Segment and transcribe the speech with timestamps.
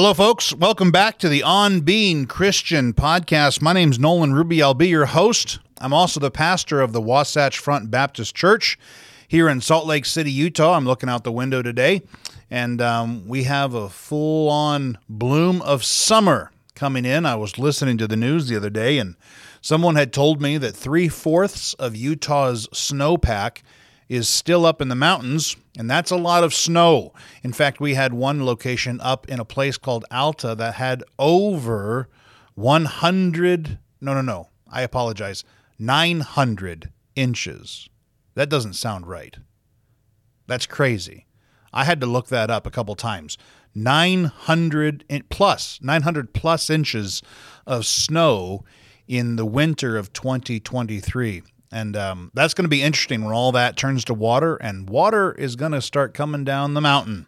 [0.00, 0.54] Hello, folks.
[0.54, 3.60] Welcome back to the On Being Christian podcast.
[3.60, 4.62] My name's Nolan Ruby.
[4.62, 5.58] I'll be your host.
[5.80, 8.78] I'm also the pastor of the Wasatch Front Baptist Church
[9.26, 10.76] here in Salt Lake City, Utah.
[10.76, 12.02] I'm looking out the window today,
[12.48, 17.26] and um, we have a full on bloom of summer coming in.
[17.26, 19.16] I was listening to the news the other day, and
[19.60, 23.62] someone had told me that three fourths of Utah's snowpack
[24.08, 27.12] is still up in the mountains, and that's a lot of snow.
[27.42, 32.08] In fact, we had one location up in a place called Alta that had over
[32.54, 35.44] 100, no, no, no, I apologize,
[35.78, 37.88] 900 inches.
[38.34, 39.36] That doesn't sound right.
[40.46, 41.26] That's crazy.
[41.72, 43.36] I had to look that up a couple times.
[43.74, 47.22] 900 plus, 900 plus inches
[47.66, 48.64] of snow
[49.06, 51.42] in the winter of 2023.
[51.70, 55.32] And um, that's going to be interesting when all that turns to water, and water
[55.32, 57.26] is going to start coming down the mountain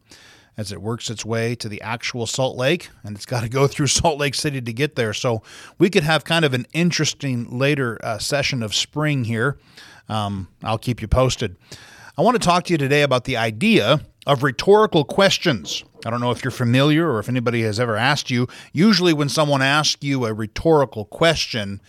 [0.57, 3.67] as it works its way to the actual Salt Lake, and it's got to go
[3.69, 5.13] through Salt Lake City to get there.
[5.15, 5.43] So
[5.79, 9.59] we could have kind of an interesting later uh, session of spring here.
[10.09, 11.57] Um, I'll keep you posted.
[12.19, 15.85] I want to talk to you today about the idea of rhetorical questions.
[16.05, 18.47] I don't know if you're familiar or if anybody has ever asked you.
[18.73, 21.81] Usually, when someone asks you a rhetorical question,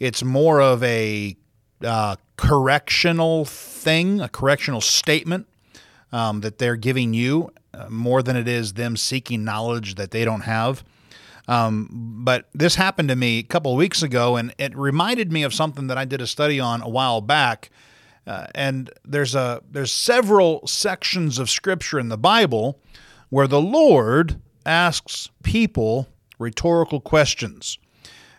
[0.00, 1.36] it's more of a
[1.82, 5.46] uh, correctional thing, a correctional statement
[6.12, 10.24] um, that they're giving you uh, more than it is them seeking knowledge that they
[10.24, 10.84] don't have.
[11.46, 11.88] Um,
[12.24, 15.54] but this happened to me a couple of weeks ago, and it reminded me of
[15.54, 17.70] something that I did a study on a while back.
[18.26, 22.78] Uh, and there's a there's several sections of scripture in the Bible
[23.30, 27.78] where the Lord asks people rhetorical questions,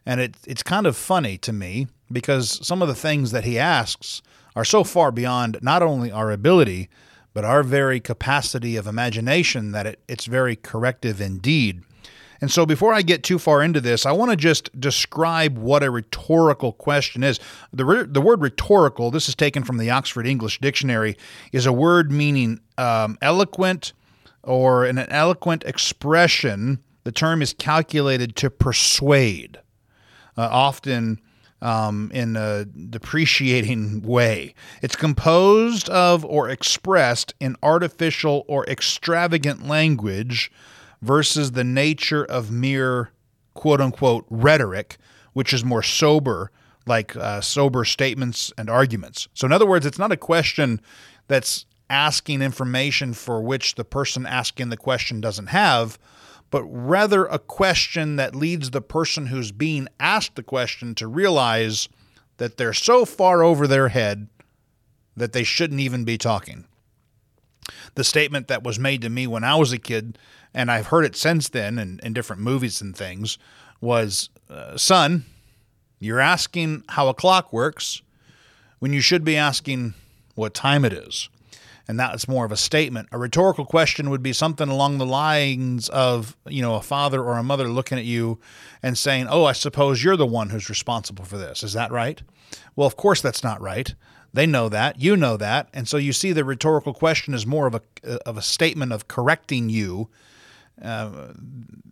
[0.06, 3.60] and it, it's kind of funny to me because some of the things that he
[3.60, 4.22] asks
[4.56, 6.90] are so far beyond not only our ability,
[7.34, 11.84] but our very capacity of imagination that it, it's very corrective indeed.
[12.42, 15.84] And so, before I get too far into this, I want to just describe what
[15.84, 17.40] a rhetorical question is.
[17.74, 21.18] The, the word rhetorical, this is taken from the Oxford English Dictionary,
[21.52, 23.92] is a word meaning um, eloquent
[24.42, 26.80] or an eloquent expression.
[27.04, 29.60] The term is calculated to persuade,
[30.38, 31.20] uh, often
[31.62, 34.54] um, in a depreciating way.
[34.82, 40.52] It's composed of or expressed in artificial or extravagant language
[41.02, 43.12] versus the nature of mere
[43.54, 44.98] quote unquote rhetoric,
[45.34, 46.52] which is more sober,
[46.86, 49.28] like uh, sober statements and arguments.
[49.34, 50.82] So, in other words, it's not a question
[51.28, 55.98] that's asking information for which the person asking the question doesn't have
[56.52, 61.90] but rather a question that leads the person who's being asked the question to realize
[62.38, 64.28] that they're so far over their head
[65.16, 66.66] that they shouldn't even be talking.
[67.96, 70.18] The statement that was made to me when I was a kid,
[70.54, 73.38] and I've heard it since then in, in different movies and things,
[73.82, 75.26] was uh, Son,
[76.00, 78.02] you're asking how a clock works
[78.80, 79.94] when you should be asking
[80.36, 81.30] what time it is
[81.90, 83.10] and that's more of a statement.
[83.12, 87.40] A rhetorical question would be something along the lines of, you know, a father or
[87.40, 88.38] a mother looking at you
[88.84, 91.64] and saying, "Oh, I suppose you're the one who's responsible for this.
[91.64, 92.22] Is that right?"
[92.76, 93.96] Well, of course that's not right.
[94.32, 97.66] They know that, you know that, and so you see the rhetorical question is more
[97.66, 100.10] of a uh, of a statement of correcting you
[100.82, 101.34] uh,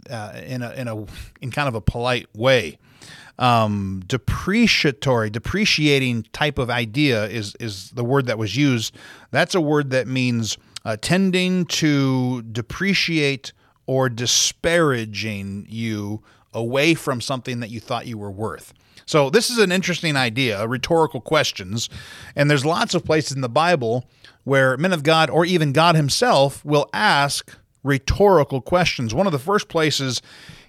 [0.10, 1.06] uh, in a in a
[1.42, 2.78] in kind of a polite way
[3.40, 8.96] um, depreciatory, depreciating type of idea is is the word that was used.
[9.32, 13.54] That's a word that means uh, tending to depreciate
[13.86, 16.24] or disparaging you
[16.54, 18.74] away from something that you thought you were worth.
[19.06, 21.90] So this is an interesting idea, rhetorical questions,
[22.36, 24.06] and there's lots of places in the Bible
[24.44, 29.14] where men of God or even God himself will ask rhetorical questions.
[29.14, 30.22] One of the first places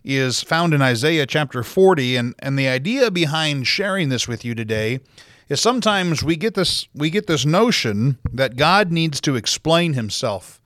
[0.05, 4.55] is found in Isaiah chapter 40 and and the idea behind sharing this with you
[4.55, 5.01] today
[5.49, 10.61] is sometimes we get this we get this notion that God needs to explain himself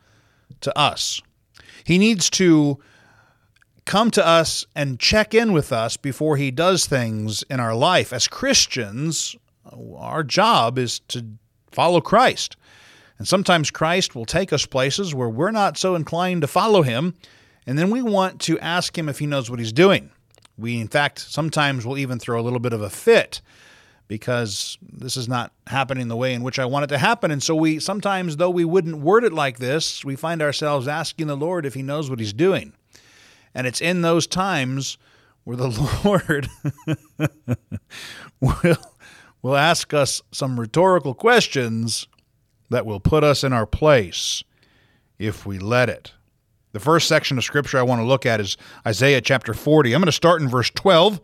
[0.61, 1.21] to us.
[1.85, 2.79] He needs to
[3.85, 8.13] come to us and check in with us before he does things in our life.
[8.13, 9.35] As Christians,
[9.97, 11.25] our job is to
[11.71, 12.57] follow Christ.
[13.23, 17.15] And sometimes Christ will take us places where we're not so inclined to follow him,
[17.69, 20.11] and then we want to ask him if he knows what he's doing.
[20.59, 23.41] We, in fact, sometimes will even throw a little bit of a fit
[24.09, 27.31] because this is not happening the way in which I want it to happen.
[27.31, 31.29] And so we sometimes, though we wouldn't word it like this, we find ourselves asking
[31.29, 32.73] the Lord if he knows what he's doing.
[33.55, 34.99] And it's in those times
[35.45, 35.69] where the
[36.05, 36.49] Lord
[38.41, 38.77] will,
[39.43, 42.09] will ask us some rhetorical questions
[42.73, 44.43] that will put us in our place
[45.19, 46.13] if we let it.
[46.73, 49.95] The first section of scripture I want to look at is Isaiah chapter 40.
[49.95, 51.21] I'm going to start in verse 12.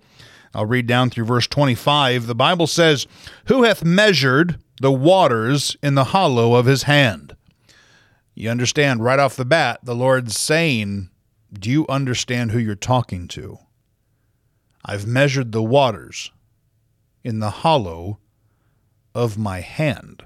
[0.55, 2.27] I'll read down through verse 25.
[2.27, 3.07] The Bible says,
[3.47, 7.35] Who hath measured the waters in the hollow of his hand?
[8.35, 11.11] You understand right off the bat, the Lord's saying,
[11.53, 13.59] Do you understand who you're talking to?
[14.85, 16.31] I've measured the waters
[17.25, 18.21] in the hollow
[19.15, 20.25] of my hand,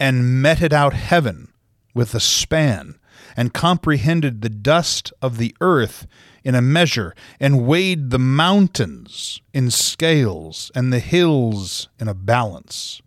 [0.00, 1.52] and meted out heaven
[1.94, 2.98] with a span,
[3.36, 6.06] and comprehended the dust of the earth
[6.44, 13.02] in a measure, and weighed the mountains in scales, and the hills in a balance.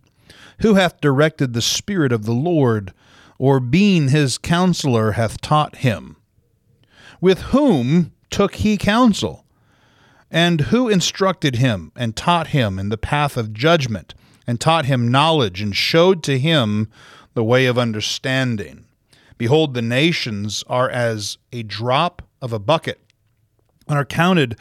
[0.60, 2.94] Who hath directed the Spirit of the Lord,
[3.40, 6.18] or being his counselor hath taught him?
[7.20, 9.46] With whom took he counsel?
[10.30, 14.14] And who instructed him and taught him in the path of judgment,
[14.52, 16.90] and taught him knowledge, and showed to him
[17.36, 18.84] the way of understanding?
[19.38, 23.00] Behold, the nations are as a drop of a bucket,
[23.88, 24.58] and are counted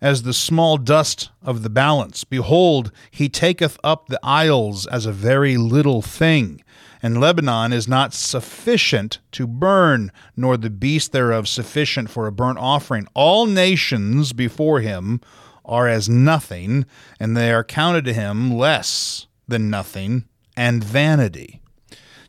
[0.00, 2.24] as the small dust of the balance.
[2.24, 6.62] Behold, he taketh up the isles as a very little thing.
[7.02, 12.58] And Lebanon is not sufficient to burn, nor the beast thereof sufficient for a burnt
[12.58, 13.06] offering.
[13.12, 15.20] All nations before him
[15.66, 16.86] are as nothing,
[17.20, 20.24] and they are counted to him less than nothing
[20.56, 21.60] and vanity.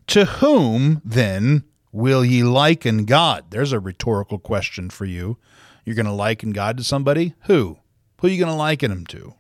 [0.07, 3.45] To whom, then, will ye liken God?
[3.49, 5.37] There's a rhetorical question for you.
[5.83, 7.33] You're going to liken God to somebody?
[7.43, 7.79] Who?
[8.19, 9.35] Who are you going to liken him to?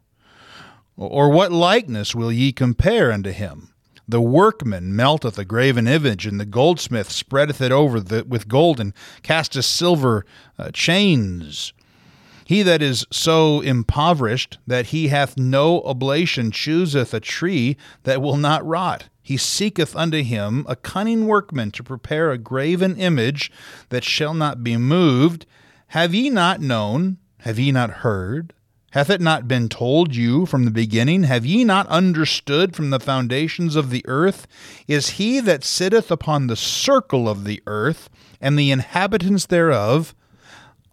[0.95, 3.73] Or what likeness will ye compare unto him?
[4.07, 8.79] The workman melteth a graven image, and the goldsmith spreadeth it over the, with gold,
[8.79, 10.25] and casteth silver
[10.57, 11.73] uh, chains.
[12.47, 18.37] He that is so impoverished that he hath no oblation chooseth a tree that will
[18.37, 19.09] not rot.
[19.21, 23.51] He seeketh unto him a cunning workman to prepare a graven image
[23.89, 25.45] that shall not be moved.
[25.87, 27.17] Have ye not known?
[27.39, 28.53] Have ye not heard?
[28.91, 31.23] Hath it not been told you from the beginning?
[31.23, 34.47] Have ye not understood from the foundations of the earth?
[34.87, 38.09] Is he that sitteth upon the circle of the earth,
[38.39, 40.15] and the inhabitants thereof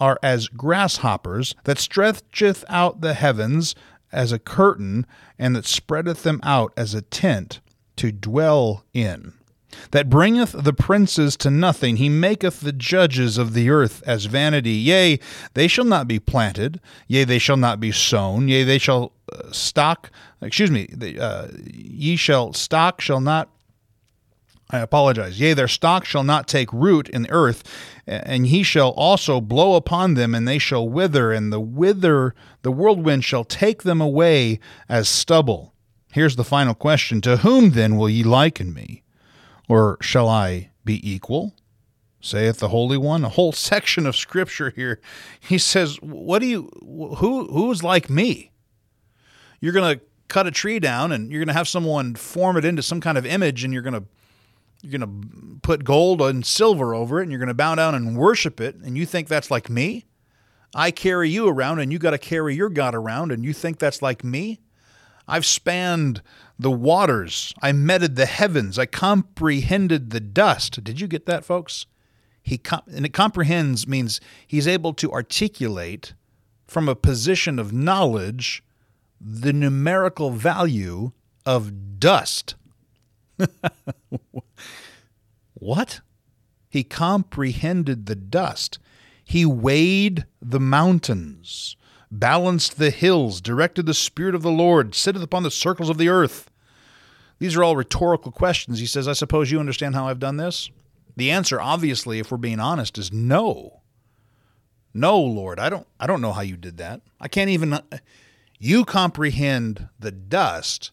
[0.04, 3.74] are as grasshoppers, that stretcheth out the heavens
[4.12, 5.06] as a curtain,
[5.38, 7.60] and that spreadeth them out as a tent
[7.96, 9.32] to dwell in?
[9.90, 11.96] that bringeth the princes to nothing.
[11.96, 14.72] He maketh the judges of the earth as vanity.
[14.72, 15.18] Yea,
[15.54, 16.80] they shall not be planted.
[17.08, 18.48] Yea, they shall not be sown.
[18.48, 20.10] Yea, they shall uh, stock.
[20.40, 20.88] Excuse me.
[20.92, 23.50] They, uh, ye shall stock shall not.
[24.70, 25.38] I apologize.
[25.38, 27.62] Yea, their stock shall not take root in the earth,
[28.06, 32.72] and he shall also blow upon them, and they shall wither, and the wither, the
[32.72, 35.74] whirlwind shall take them away as stubble.
[36.12, 39.02] Here's the final question To whom then will ye liken me?
[39.68, 41.54] Or shall I be equal?
[42.24, 43.24] saith the Holy One.
[43.24, 45.00] A whole section of scripture here.
[45.38, 48.50] He says, What do you who who's like me?
[49.60, 53.00] You're gonna cut a tree down and you're gonna have someone form it into some
[53.00, 54.04] kind of image and you're gonna
[54.84, 58.60] you're gonna put gold and silver over it and you're gonna bow down and worship
[58.60, 60.04] it, and you think that's like me?
[60.74, 64.02] I carry you around and you gotta carry your God around and you think that's
[64.02, 64.60] like me?
[65.26, 66.22] I've spanned
[66.58, 67.54] the waters.
[67.62, 68.78] I meted the heavens.
[68.78, 70.84] I comprehended the dust.
[70.84, 71.86] Did you get that, folks?
[72.42, 72.60] He
[72.92, 76.12] and it comprehends means he's able to articulate
[76.66, 78.62] from a position of knowledge
[79.20, 81.12] the numerical value
[81.46, 82.54] of dust.
[85.54, 86.00] what?
[86.68, 88.78] He comprehended the dust.
[89.24, 91.76] He weighed the mountains
[92.18, 96.08] balanced the hills, directed the Spirit of the Lord, sitteth upon the circles of the
[96.08, 96.50] earth.
[97.38, 98.78] These are all rhetorical questions.
[98.78, 100.70] He says, I suppose you understand how I've done this?
[101.16, 103.80] The answer, obviously, if we're being honest, is no.
[104.92, 107.00] No, Lord, I don't I don't know how you did that.
[107.20, 107.82] I can't even uh,
[108.60, 110.92] you comprehend the dust.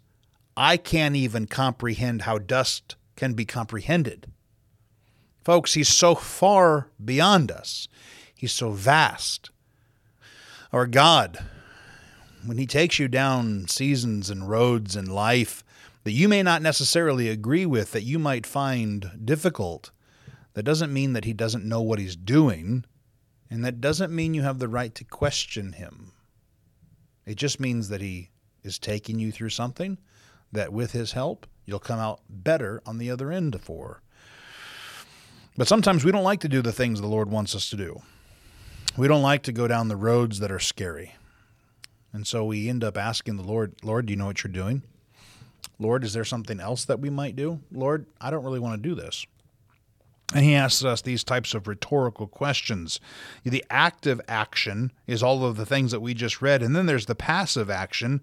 [0.56, 4.28] I can't even comprehend how dust can be comprehended.
[5.44, 7.88] Folks, he's so far beyond us.
[8.34, 9.52] He's so vast.
[10.74, 11.44] Our God,
[12.46, 15.64] when He takes you down seasons and roads in life
[16.04, 19.92] that you may not necessarily agree with, that you might find difficult,
[20.54, 22.86] that doesn't mean that He doesn't know what He's doing,
[23.50, 26.14] and that doesn't mean you have the right to question Him.
[27.26, 28.30] It just means that He
[28.64, 29.98] is taking you through something
[30.52, 34.02] that with His help, you'll come out better on the other end for.
[35.58, 38.02] But sometimes we don't like to do the things the Lord wants us to do.
[38.98, 41.16] We don't like to go down the roads that are scary.
[42.14, 44.84] And so we end up asking the Lord, Lord, do you know what you're doing?
[45.80, 47.60] Lord, is there something else that we might do?
[47.72, 49.26] Lord, I don't really want to do this.
[50.34, 53.00] And he asks us these types of rhetorical questions.
[53.44, 57.08] The active action is all of the things that we just read, and then there's
[57.08, 58.22] the passive action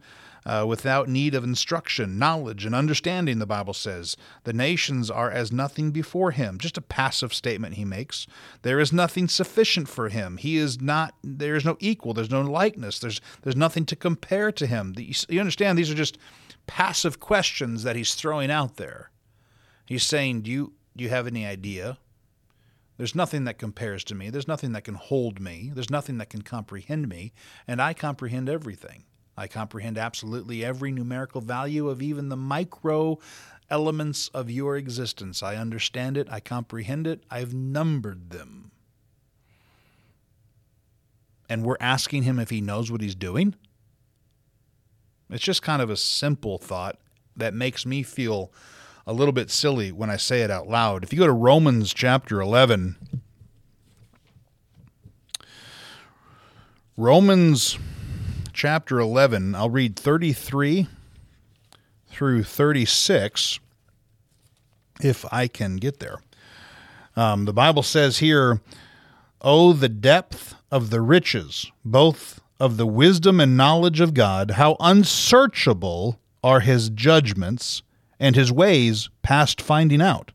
[0.48, 4.16] uh, without need of instruction, knowledge, and understanding, the Bible says.
[4.44, 6.56] The nations are as nothing before him.
[6.56, 8.26] Just a passive statement he makes.
[8.62, 10.38] There is nothing sufficient for him.
[10.38, 14.50] He is not, there is no equal, there's no likeness, there's, there's nothing to compare
[14.52, 14.94] to him.
[14.96, 16.16] You understand, these are just
[16.66, 19.10] passive questions that he's throwing out there.
[19.84, 21.98] He's saying, Do you, do you have any idea?
[22.96, 24.30] There's nothing that compares to me.
[24.30, 25.70] There's nothing that can hold me.
[25.74, 27.32] There's nothing that can comprehend me.
[27.66, 29.04] And I comprehend everything.
[29.38, 33.18] I comprehend absolutely every numerical value of even the micro
[33.70, 35.44] elements of your existence.
[35.44, 38.72] I understand it, I comprehend it, I've numbered them.
[41.48, 43.54] And we're asking him if he knows what he's doing?
[45.30, 46.98] It's just kind of a simple thought
[47.36, 48.52] that makes me feel
[49.06, 51.04] a little bit silly when I say it out loud.
[51.04, 52.96] If you go to Romans chapter 11,
[56.96, 57.78] Romans
[58.58, 60.88] chapter 11, I'll read 33
[62.08, 63.60] through 36
[65.00, 66.16] if I can get there.
[67.14, 68.60] Um, the Bible says here,
[69.40, 74.76] Oh, the depth of the riches, both of the wisdom and knowledge of God, how
[74.80, 77.82] unsearchable are his judgments
[78.18, 80.32] and his ways past finding out.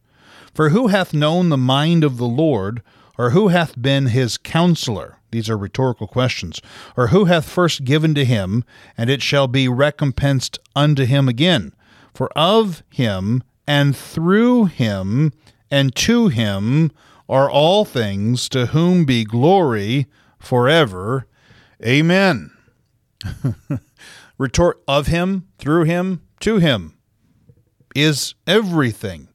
[0.53, 2.81] For who hath known the mind of the Lord,
[3.17, 5.17] or who hath been his counselor?
[5.32, 6.62] These are rhetorical questions.
[6.96, 8.63] Or who hath first given to him,
[8.98, 11.74] and it shall be recompensed unto him again?
[12.13, 15.32] For of him, and through him,
[15.72, 16.91] and to him
[17.27, 20.08] are all things, to whom be glory
[20.39, 21.27] forever.
[21.84, 22.51] Amen.
[24.38, 26.98] Retort of him, through him, to him
[27.96, 29.29] is everything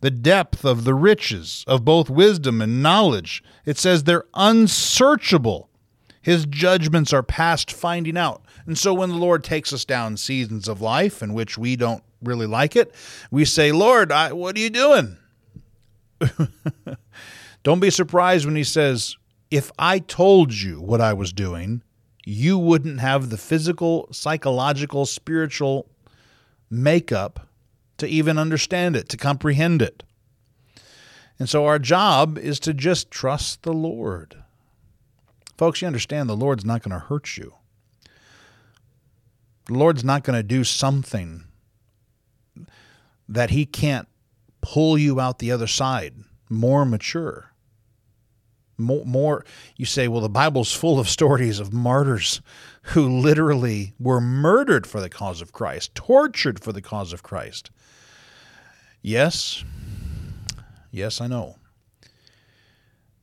[0.00, 3.42] the depth of the riches of both wisdom and knowledge.
[3.64, 5.68] It says they're unsearchable.
[6.20, 8.42] His judgments are past finding out.
[8.66, 12.02] And so when the Lord takes us down seasons of life in which we don't
[12.22, 12.94] really like it,
[13.30, 15.16] we say, Lord, I, what are you doing?
[17.62, 19.16] don't be surprised when he says,
[19.50, 21.82] if I told you what I was doing,
[22.24, 25.88] you wouldn't have the physical, psychological, spiritual
[26.70, 27.47] makeup
[27.98, 30.02] to even understand it, to comprehend it.
[31.38, 34.42] And so our job is to just trust the Lord.
[35.56, 37.54] Folks, you understand the Lord's not going to hurt you.
[39.66, 41.44] The Lord's not going to do something
[43.28, 44.08] that He can't
[44.60, 46.14] pull you out the other side
[46.48, 47.52] more mature.
[48.78, 49.44] More, more,
[49.76, 52.40] you say, well, the Bible's full of stories of martyrs
[52.82, 57.70] who literally were murdered for the cause of Christ, tortured for the cause of Christ.
[59.08, 59.64] Yes,
[60.90, 61.56] yes, I know.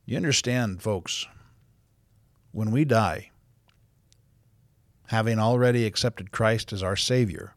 [0.04, 1.26] You understand, folks,
[2.50, 3.30] when we die,
[5.10, 7.54] having already accepted Christ as our Savior,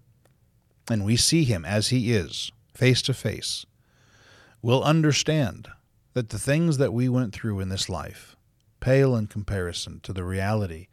[0.91, 3.65] and we see Him as He is, face to face,
[4.61, 5.67] we'll understand
[6.13, 8.35] that the things that we went through in this life
[8.79, 10.85] pale in comparison to the reality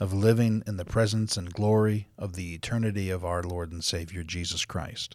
[0.00, 4.24] of living in the presence and glory of the eternity of our Lord and Savior
[4.24, 5.14] Jesus Christ.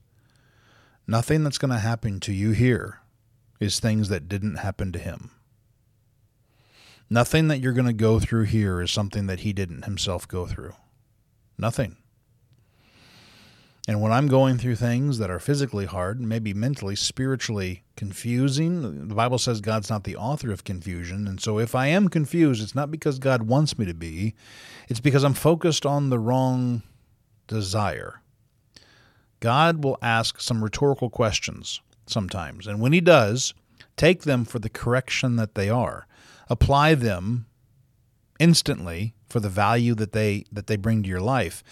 [1.07, 2.99] Nothing that's going to happen to you here
[3.59, 5.31] is things that didn't happen to him.
[7.09, 10.45] Nothing that you're going to go through here is something that he didn't himself go
[10.45, 10.73] through.
[11.57, 11.95] Nothing.
[13.87, 19.15] And when I'm going through things that are physically hard, maybe mentally, spiritually confusing, the
[19.15, 21.25] Bible says God's not the author of confusion.
[21.25, 24.35] And so if I am confused, it's not because God wants me to be,
[24.89, 26.83] it's because I'm focused on the wrong
[27.47, 28.21] desire.
[29.39, 32.67] God will ask some rhetorical questions sometimes.
[32.67, 33.53] And when He does,
[33.95, 36.07] take them for the correction that they are.
[36.49, 37.45] Apply them
[38.39, 41.63] instantly for the value that they that they bring to your life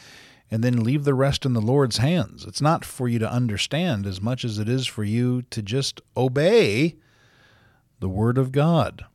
[0.51, 2.45] and then leave the rest in the Lord's hands.
[2.45, 6.01] It's not for you to understand as much as it is for you to just
[6.15, 6.95] obey
[7.99, 9.05] the word of God.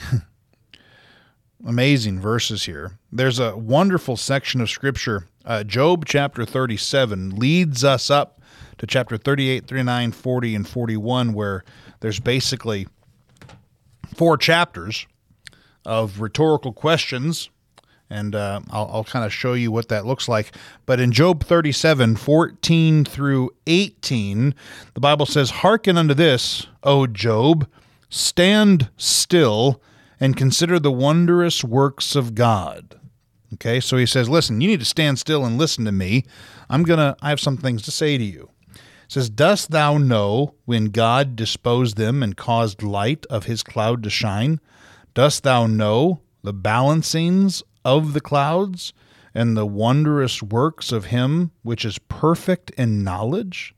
[1.66, 2.98] Amazing verses here.
[3.10, 8.40] There's a wonderful section of scripture uh, Job chapter 37 leads us up
[8.76, 11.64] to chapter 38, 39, 40, and 41, where
[12.00, 12.86] there's basically
[14.14, 15.06] four chapters
[15.86, 17.48] of rhetorical questions.
[18.10, 20.54] And uh, I'll, I'll kind of show you what that looks like.
[20.84, 24.54] But in Job 37, 14 through 18,
[24.92, 27.66] the Bible says, Hearken unto this, O Job,
[28.10, 29.80] stand still
[30.20, 32.97] and consider the wondrous works of God.
[33.54, 36.24] Okay, so he says, Listen, you need to stand still and listen to me.
[36.68, 38.50] I'm going to, I have some things to say to you.
[39.08, 44.10] Says, Dost thou know when God disposed them and caused light of his cloud to
[44.10, 44.60] shine?
[45.14, 48.92] Dost thou know the balancings of the clouds
[49.34, 53.74] and the wondrous works of him which is perfect in knowledge?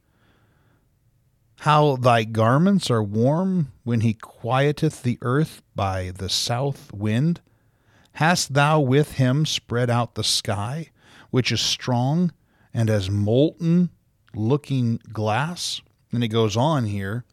[1.60, 7.40] How thy garments are warm when he quieteth the earth by the south wind?
[8.14, 10.90] Hast thou with him spread out the sky,
[11.30, 12.32] which is strong
[12.74, 13.90] and as molten
[14.34, 15.80] looking glass?
[16.12, 17.24] And it goes on here.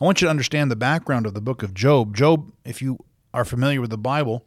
[0.00, 2.16] I want you to understand the background of the book of Job.
[2.16, 2.98] Job, if you
[3.32, 4.44] are familiar with the Bible,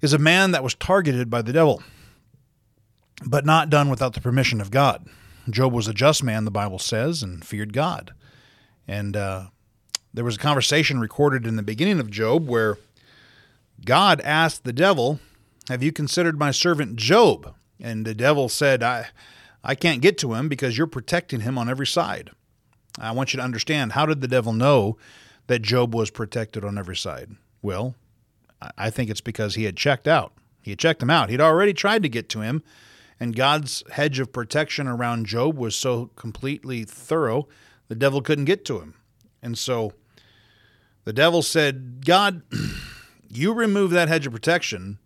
[0.00, 1.82] is a man that was targeted by the devil,
[3.26, 5.06] but not done without the permission of God.
[5.50, 8.12] Job was a just man, the Bible says, and feared God.
[8.86, 9.46] And uh,
[10.12, 12.78] there was a conversation recorded in the beginning of Job where
[13.84, 15.20] God asked the devil,
[15.68, 17.54] Have you considered my servant Job?
[17.80, 19.08] And the devil said, I,
[19.62, 22.30] I can't get to him because you're protecting him on every side.
[22.98, 24.96] I want you to understand how did the devil know
[25.46, 27.30] that Job was protected on every side?
[27.62, 27.94] Well,
[28.76, 30.32] I think it's because he had checked out.
[30.62, 31.30] He had checked him out.
[31.30, 32.62] He'd already tried to get to him,
[33.20, 37.48] and God's hedge of protection around Job was so completely thorough
[37.88, 38.94] the devil couldn't get to him.
[39.42, 39.92] And so
[41.04, 42.42] the devil said, God,
[43.28, 44.98] you remove that hedge of protection,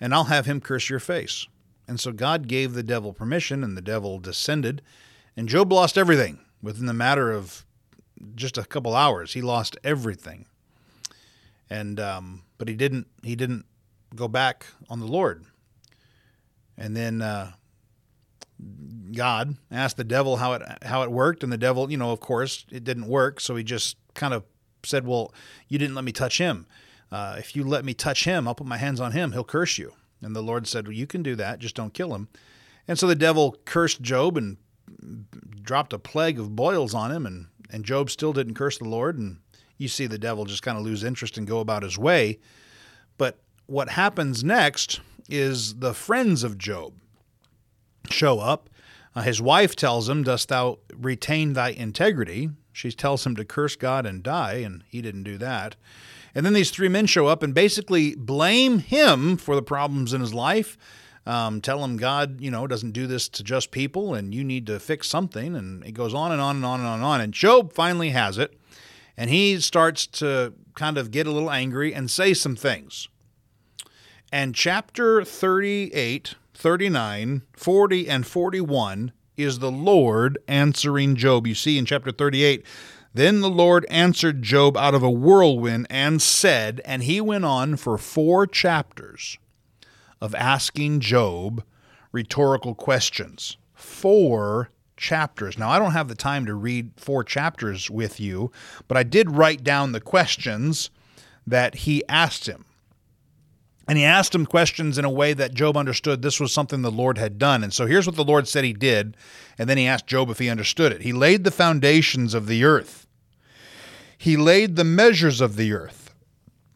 [0.00, 1.46] and I'll have him curse your face.
[1.86, 4.82] And so God gave the devil permission, and the devil descended,
[5.36, 7.64] and Job lost everything within the matter of
[8.34, 9.32] just a couple hours.
[9.32, 10.46] He lost everything,
[11.70, 13.06] and um, but he didn't.
[13.22, 13.64] He didn't
[14.14, 15.44] go back on the Lord.
[16.76, 17.52] And then uh,
[19.12, 22.20] God asked the devil how it how it worked, and the devil, you know, of
[22.20, 23.40] course, it didn't work.
[23.40, 24.44] So he just kind of
[24.84, 25.32] said, "Well,
[25.68, 26.66] you didn't let me touch him.
[27.10, 29.32] Uh, if you let me touch him, I'll put my hands on him.
[29.32, 31.58] He'll curse you." And the Lord said, "Well, you can do that.
[31.58, 32.28] Just don't kill him."
[32.86, 34.56] And so the devil cursed Job and
[35.62, 39.18] dropped a plague of boils on him, and and Job still didn't curse the Lord.
[39.18, 39.38] And
[39.76, 42.38] you see the devil just kind of lose interest and go about his way.
[43.16, 46.94] But what happens next is the friends of Job
[48.10, 48.70] show up.
[49.14, 52.50] Uh, his wife tells him, Dost thou retain thy integrity?
[52.72, 55.76] She tells him to curse God and die, and he didn't do that.
[56.38, 60.20] And then these three men show up and basically blame him for the problems in
[60.20, 60.78] his life.
[61.26, 64.64] Um, tell him God, you know, doesn't do this to just people, and you need
[64.68, 65.56] to fix something.
[65.56, 67.20] And it goes on and on and on and on and on.
[67.20, 68.56] And Job finally has it,
[69.16, 73.08] and he starts to kind of get a little angry and say some things.
[74.30, 81.48] And chapter 38 39, 40, and 41 is the Lord answering Job.
[81.48, 82.64] You see in chapter 38,
[83.14, 87.76] then the Lord answered Job out of a whirlwind and said, and he went on
[87.76, 89.38] for four chapters
[90.20, 91.64] of asking Job
[92.12, 93.56] rhetorical questions.
[93.74, 95.56] Four chapters.
[95.56, 98.50] Now, I don't have the time to read four chapters with you,
[98.88, 100.90] but I did write down the questions
[101.46, 102.64] that he asked him.
[103.88, 106.90] And he asked him questions in a way that Job understood this was something the
[106.90, 107.64] Lord had done.
[107.64, 109.16] And so here's what the Lord said he did.
[109.56, 111.00] And then he asked Job if he understood it.
[111.00, 113.06] He laid the foundations of the earth,
[114.18, 116.12] he laid the measures of the earth,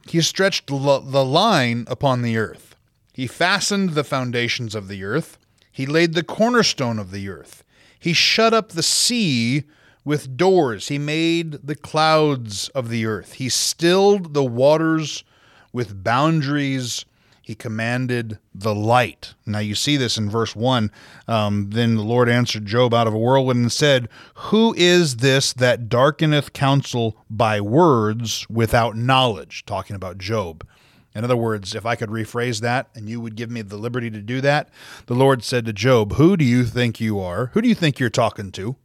[0.08, 2.76] he stretched the line upon the earth,
[3.12, 5.38] he fastened the foundations of the earth,
[5.70, 7.62] he laid the cornerstone of the earth,
[7.98, 9.64] he shut up the sea
[10.04, 15.24] with doors, he made the clouds of the earth, he stilled the waters
[15.72, 17.04] with boundaries
[17.42, 19.34] he commanded the light.
[19.44, 20.92] Now you see this in verse 1.
[21.26, 25.52] Um, then the Lord answered Job out of a whirlwind and said, Who is this
[25.54, 29.64] that darkeneth counsel by words without knowledge?
[29.66, 30.66] Talking about Job.
[31.14, 34.08] In other words, if I could rephrase that and you would give me the liberty
[34.10, 34.70] to do that,
[35.06, 37.46] the Lord said to Job, Who do you think you are?
[37.54, 38.76] Who do you think you're talking to?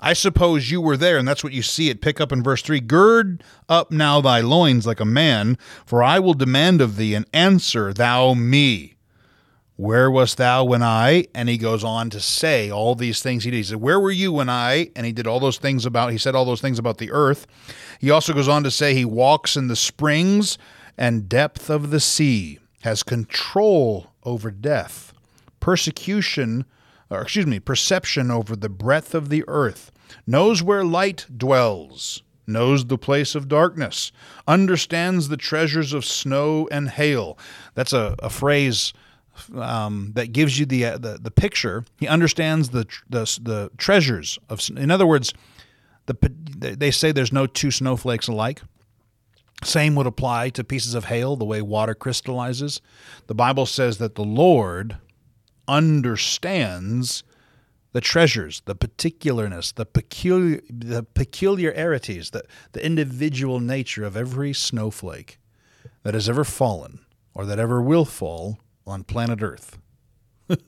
[0.00, 2.62] I suppose you were there, and that's what you see it pick up in verse
[2.62, 7.14] 3 Gird up now thy loins like a man, for I will demand of thee,
[7.14, 8.96] and answer thou me.
[9.76, 11.26] Where wast thou when I?
[11.34, 13.56] And he goes on to say all these things he did.
[13.58, 14.90] He said, Where were you when I?
[14.94, 17.46] And he did all those things about, he said all those things about the earth.
[17.98, 20.58] He also goes on to say, He walks in the springs
[20.98, 25.14] and depth of the sea, has control over death,
[25.60, 26.66] persecution
[27.10, 29.90] or excuse me, perception over the breadth of the earth,
[30.26, 34.12] knows where light dwells, knows the place of darkness,
[34.46, 37.36] understands the treasures of snow and hail.
[37.74, 38.92] That's a, a phrase
[39.54, 41.84] um, that gives you the, uh, the the picture.
[41.98, 44.60] He understands the, the the treasures of.
[44.76, 45.32] In other words,
[46.06, 46.16] the
[46.76, 48.62] they say there's no two snowflakes alike.
[49.62, 52.80] Same would apply to pieces of hail, the way water crystallizes.
[53.26, 54.96] The Bible says that the Lord
[55.70, 57.22] understands
[57.92, 65.38] the treasures, the particularness, the peculiar, the peculiarities, the, the individual nature of every snowflake
[66.02, 67.00] that has ever fallen
[67.34, 69.78] or that ever will fall on planet Earth.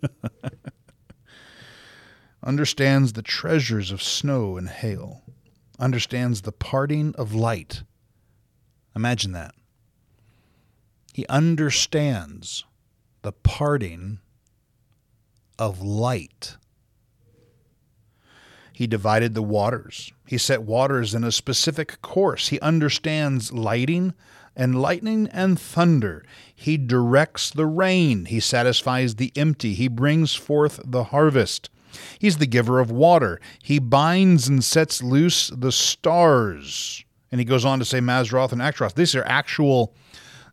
[2.45, 5.23] understands the treasures of snow and hail,
[5.79, 7.83] understands the parting of light.
[8.97, 9.55] Imagine that.
[11.13, 12.65] He understands
[13.23, 14.19] the parting
[15.63, 16.57] of light.
[18.73, 20.13] He divided the waters.
[20.27, 22.49] He set waters in a specific course.
[22.49, 24.13] He understands lighting
[24.57, 26.25] and lightning and thunder.
[26.53, 28.25] He directs the rain.
[28.25, 29.75] He satisfies the empty.
[29.75, 31.71] He brings forth the harvest.
[32.19, 33.41] He's the giver of water.
[33.63, 37.05] He binds and sets loose the stars.
[37.31, 38.97] And he goes on to say Mazzaroth and Ashtaroth.
[38.97, 39.95] These are actual,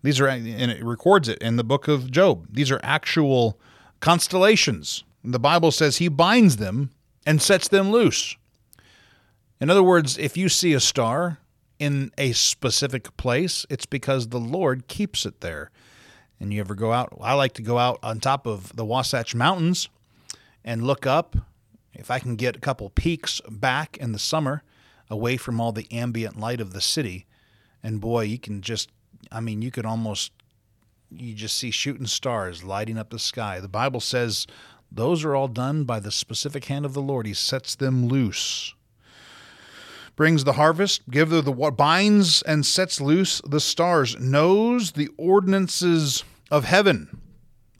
[0.03, 2.45] these are, and it records it in the book of Job.
[2.51, 3.59] These are actual
[3.99, 5.03] constellations.
[5.23, 6.91] The Bible says he binds them
[7.25, 8.35] and sets them loose.
[9.59, 11.39] In other words, if you see a star
[11.79, 15.69] in a specific place, it's because the Lord keeps it there.
[16.39, 17.17] And you ever go out?
[17.19, 19.89] I like to go out on top of the Wasatch Mountains
[20.63, 21.35] and look up.
[21.93, 24.63] If I can get a couple peaks back in the summer,
[25.09, 27.25] away from all the ambient light of the city,
[27.83, 28.89] and boy, you can just,
[29.31, 30.31] I mean, you could almost,
[31.11, 33.59] you just see shooting stars lighting up the sky.
[33.59, 34.47] The Bible says
[34.91, 37.25] those are all done by the specific hand of the Lord.
[37.25, 38.73] He sets them loose.
[40.15, 46.23] Brings the harvest, give the, the binds and sets loose the stars, knows the ordinances
[46.51, 47.19] of heaven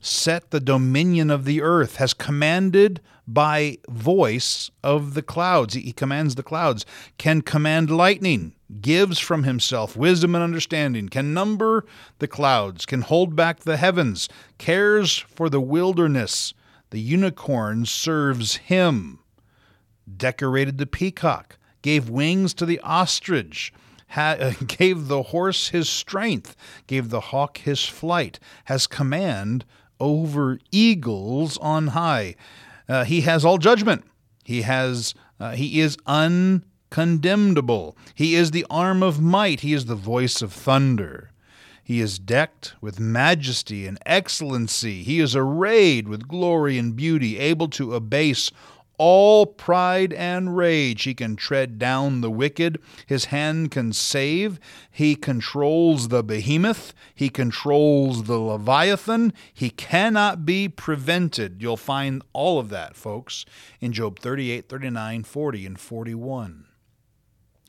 [0.00, 3.00] set the dominion of the earth, has commanded
[3.32, 5.74] by voice of the clouds.
[5.74, 6.84] He commands the clouds,
[7.18, 11.84] can command lightning, gives from himself wisdom and understanding, can number
[12.18, 16.54] the clouds, can hold back the heavens, cares for the wilderness.
[16.90, 19.20] The unicorn serves him,
[20.16, 23.72] decorated the peacock, gave wings to the ostrich
[24.10, 29.64] ha- gave the horse his strength, gave the hawk his flight, has command
[29.98, 32.34] over eagles on high.
[32.90, 34.04] Uh, he has all judgment.
[34.44, 37.96] He has uh, he is uncondemnable.
[38.16, 39.60] He is the arm of might.
[39.60, 41.30] He is the voice of thunder.
[41.84, 45.02] He is decked with majesty and excellency.
[45.04, 48.50] He is arrayed with glory and beauty, able to abase
[49.00, 51.04] all pride and rage.
[51.04, 52.78] He can tread down the wicked.
[53.06, 54.60] His hand can save.
[54.90, 56.92] He controls the behemoth.
[57.14, 59.32] He controls the leviathan.
[59.54, 61.62] He cannot be prevented.
[61.62, 63.46] You'll find all of that, folks,
[63.80, 66.66] in Job 38, 39, 40, and 41.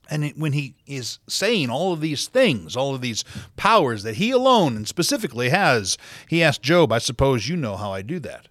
[0.09, 3.23] And when he is saying all of these things, all of these
[3.55, 7.93] powers that he alone and specifically has, he asked Job, I suppose you know how
[7.93, 8.49] I do that.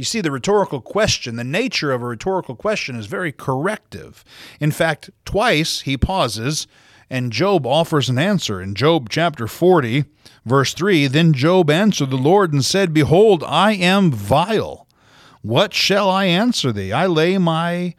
[0.00, 4.24] You see, the rhetorical question, the nature of a rhetorical question is very corrective.
[4.58, 6.66] In fact, twice he pauses
[7.10, 8.62] and Job offers an answer.
[8.62, 10.06] In Job chapter 40,
[10.46, 14.86] verse 3, then Job answered the Lord and said, Behold, I am vile.
[15.42, 16.92] What shall I answer thee?
[16.92, 17.94] I lay my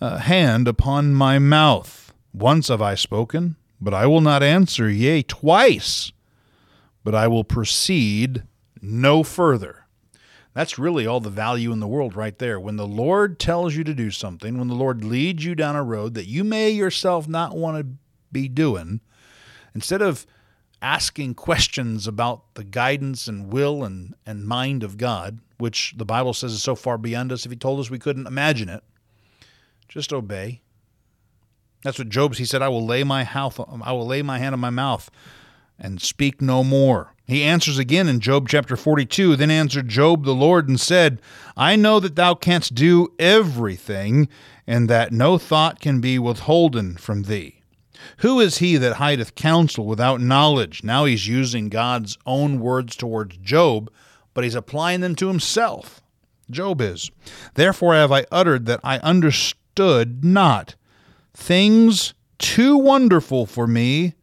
[0.00, 2.12] uh, hand upon my mouth.
[2.32, 6.10] Once have I spoken, but I will not answer, yea, twice,
[7.04, 8.42] but I will proceed
[8.82, 9.83] no further.
[10.54, 12.60] That's really all the value in the world right there.
[12.60, 15.82] When the Lord tells you to do something, when the Lord leads you down a
[15.82, 17.96] road that you may yourself not want to
[18.30, 19.00] be doing,
[19.74, 20.26] instead of
[20.80, 26.32] asking questions about the guidance and will and, and mind of God, which the Bible
[26.32, 28.84] says is so far beyond us, if He told us we couldn't imagine it,
[29.88, 30.60] just obey.
[31.82, 34.54] That's what Job he said, I will lay my mouth I will lay my hand
[34.54, 35.10] on my mouth
[35.78, 37.14] and speak no more.
[37.26, 39.36] He answers again in Job chapter 42.
[39.36, 41.22] Then answered Job the Lord and said,
[41.56, 44.28] I know that thou canst do everything,
[44.66, 47.62] and that no thought can be withholden from thee.
[48.18, 50.84] Who is he that hideth counsel without knowledge?
[50.84, 53.90] Now he's using God's own words towards Job,
[54.34, 56.02] but he's applying them to himself.
[56.50, 57.10] Job is.
[57.54, 60.74] Therefore have I uttered that I understood not
[61.32, 64.14] things too wonderful for me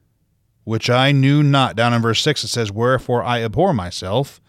[0.63, 1.75] which I knew not.
[1.75, 4.41] Down in verse 6, it says, Wherefore I abhor myself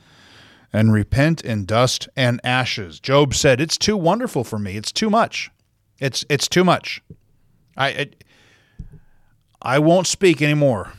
[0.72, 3.00] and repent in dust and ashes.
[3.00, 4.76] Job said, It's too wonderful for me.
[4.76, 5.50] It's too much.
[5.98, 7.02] It's, it's too much.
[7.76, 8.24] I, it,
[9.60, 10.92] I won't speak anymore.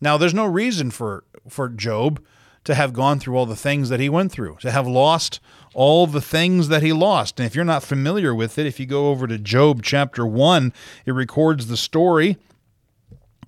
[0.00, 2.22] Now, there's no reason for, for Job
[2.64, 5.40] to have gone through all the things that he went through, to have lost
[5.72, 7.38] all the things that he lost.
[7.38, 10.72] And if you're not familiar with it, if you go over to Job chapter 1,
[11.04, 12.38] it records the story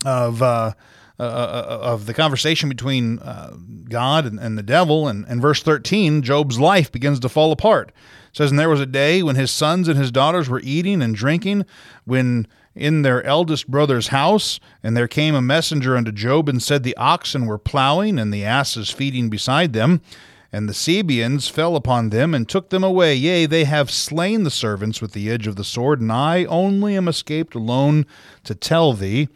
[0.04, 0.72] of uh,
[1.20, 3.56] uh, uh, of the conversation between uh,
[3.88, 5.08] God and, and, the devil.
[5.08, 7.88] And in verse 13, Job's life begins to fall apart.
[7.88, 11.02] It says, And there was a day when his sons and his daughters were eating
[11.02, 11.66] and drinking,
[12.04, 16.84] when in their eldest brother's house, and there came a messenger unto Job and said,
[16.84, 20.00] The oxen were plowing, and the asses feeding beside them.
[20.52, 23.16] And the Sabeans fell upon them and took them away.
[23.16, 26.96] Yea, they have slain the servants with the edge of the sword, and I only
[26.96, 28.06] am escaped alone
[28.44, 29.28] to tell thee.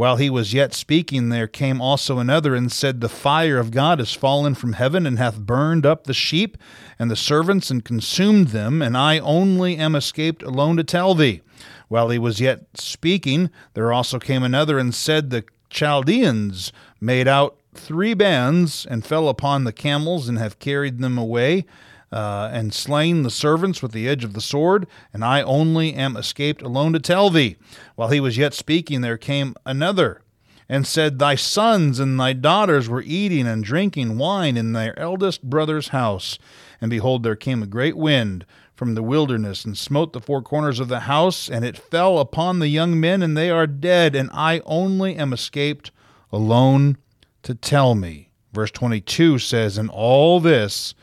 [0.00, 4.00] While he was yet speaking, there came also another and said, The fire of God
[4.00, 6.56] is fallen from heaven and hath burned up the sheep
[6.98, 11.42] and the servants and consumed them, and I only am escaped alone to tell thee.
[11.88, 17.58] While he was yet speaking, there also came another and said, The Chaldeans made out
[17.74, 21.66] three bands and fell upon the camels and have carried them away
[22.12, 26.16] uh, and slain the servants with the edge of the sword, and I only am
[26.16, 27.56] escaped alone to tell thee.
[27.94, 30.22] While he was yet speaking, there came another
[30.68, 35.42] and said, Thy sons and thy daughters were eating and drinking wine in their eldest
[35.42, 36.38] brother's house.
[36.80, 40.80] And behold, there came a great wind from the wilderness and smote the four corners
[40.80, 44.30] of the house, and it fell upon the young men, and they are dead, and
[44.32, 45.90] I only am escaped
[46.32, 46.96] alone
[47.42, 48.30] to tell me.
[48.52, 50.94] Verse 22 says, And all this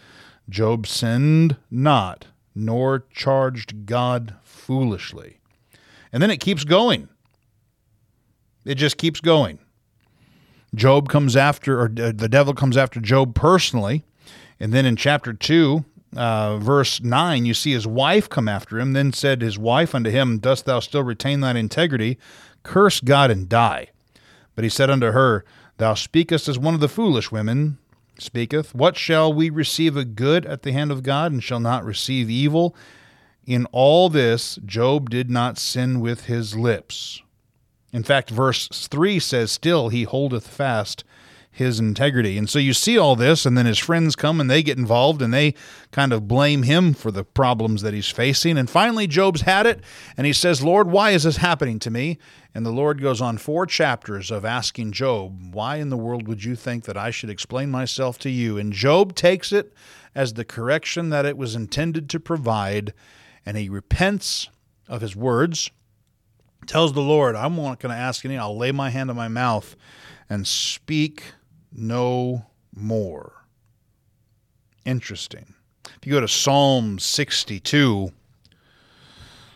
[0.49, 5.39] Job sinned not, nor charged God foolishly.
[6.11, 7.09] And then it keeps going.
[8.65, 9.59] It just keeps going.
[10.75, 14.03] Job comes after, or the devil comes after Job personally.
[14.59, 18.93] And then in chapter 2, uh, verse 9, you see his wife come after him.
[18.93, 22.17] Then said his wife unto him, Dost thou still retain thine integrity?
[22.63, 23.87] Curse God and die.
[24.55, 25.45] But he said unto her,
[25.77, 27.77] Thou speakest as one of the foolish women
[28.19, 31.85] speaketh, What shall we receive a good at the hand of God, and shall not
[31.85, 32.75] receive evil?
[33.45, 37.21] In all this, Job did not sin with his lips.
[37.93, 41.03] In fact, verse 3 says, Still he holdeth fast
[41.57, 42.37] his integrity.
[42.37, 45.23] And so you see all this, and then his friends come and they get involved
[45.23, 45.55] and they
[45.91, 48.59] kind of blame him for the problems that he's facing.
[48.59, 49.81] And finally, Job's had it,
[50.15, 52.19] and he says, Lord, why is this happening to me?
[52.53, 56.43] And the Lord goes on four chapters of asking Job, Why in the world would
[56.43, 58.59] you think that I should explain myself to you?
[58.59, 59.73] And Job takes it
[60.13, 62.93] as the correction that it was intended to provide,
[63.47, 64.49] and he repents
[64.87, 65.71] of his words,
[66.67, 69.27] tells the Lord, I'm not going to ask any, I'll lay my hand on my
[69.27, 69.75] mouth
[70.29, 71.23] and speak
[71.77, 73.45] no more.
[74.85, 75.53] Interesting.
[75.85, 78.11] If you go to Psalm 62,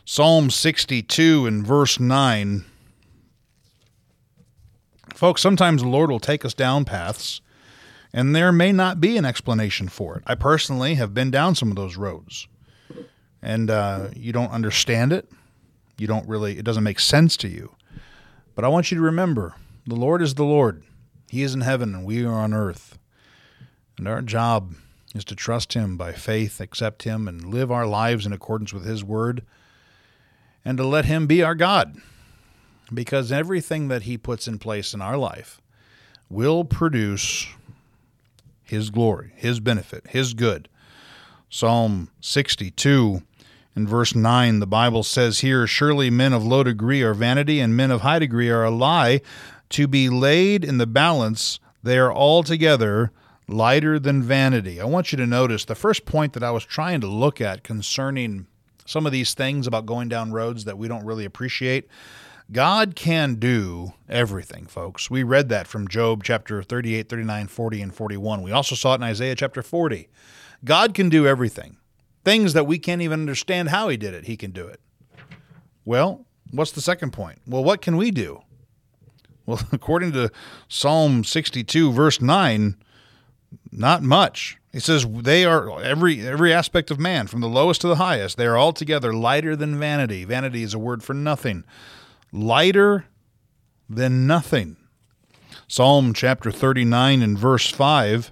[0.05, 2.65] Psalm 62 and verse 9,
[5.15, 7.41] folks, sometimes the Lord will take us down paths
[8.13, 10.23] and there may not be an explanation for it.
[10.27, 12.47] I personally have been down some of those roads
[13.41, 15.29] and uh, you don't understand it.
[15.97, 17.75] You don't really, it doesn't make sense to you.
[18.55, 19.55] But I want you to remember
[19.85, 20.83] the Lord is the Lord.
[21.31, 22.99] He is in heaven and we are on earth.
[23.97, 24.73] And our job
[25.15, 28.83] is to trust Him by faith, accept Him, and live our lives in accordance with
[28.83, 29.41] His word,
[30.65, 31.95] and to let Him be our God.
[32.93, 35.61] Because everything that He puts in place in our life
[36.29, 37.47] will produce
[38.61, 40.67] His glory, His benefit, His good.
[41.49, 43.21] Psalm 62
[43.73, 47.73] in verse 9, the Bible says here, Surely men of low degree are vanity, and
[47.73, 49.21] men of high degree are a lie
[49.71, 53.11] to be laid in the balance, they are altogether
[53.47, 54.79] lighter than vanity.
[54.79, 57.63] I want you to notice the first point that I was trying to look at
[57.63, 58.47] concerning
[58.85, 61.87] some of these things about going down roads that we don't really appreciate.
[62.51, 65.09] God can do everything, folks.
[65.09, 68.41] We read that from Job chapter 38, 39, 40, and 41.
[68.41, 70.09] We also saw it in Isaiah chapter 40.
[70.65, 71.77] God can do everything.
[72.25, 74.81] Things that we can't even understand how he did it, he can do it.
[75.85, 77.39] Well, what's the second point?
[77.47, 78.41] Well, what can we do?
[79.45, 80.31] Well, according to
[80.67, 82.75] Psalm 62, verse 9,
[83.71, 84.57] not much.
[84.71, 88.37] He says they are every every aspect of man, from the lowest to the highest,
[88.37, 90.23] they are altogether lighter than vanity.
[90.23, 91.65] Vanity is a word for nothing.
[92.31, 93.05] Lighter
[93.89, 94.77] than nothing.
[95.67, 98.31] Psalm chapter 39 and verse 5.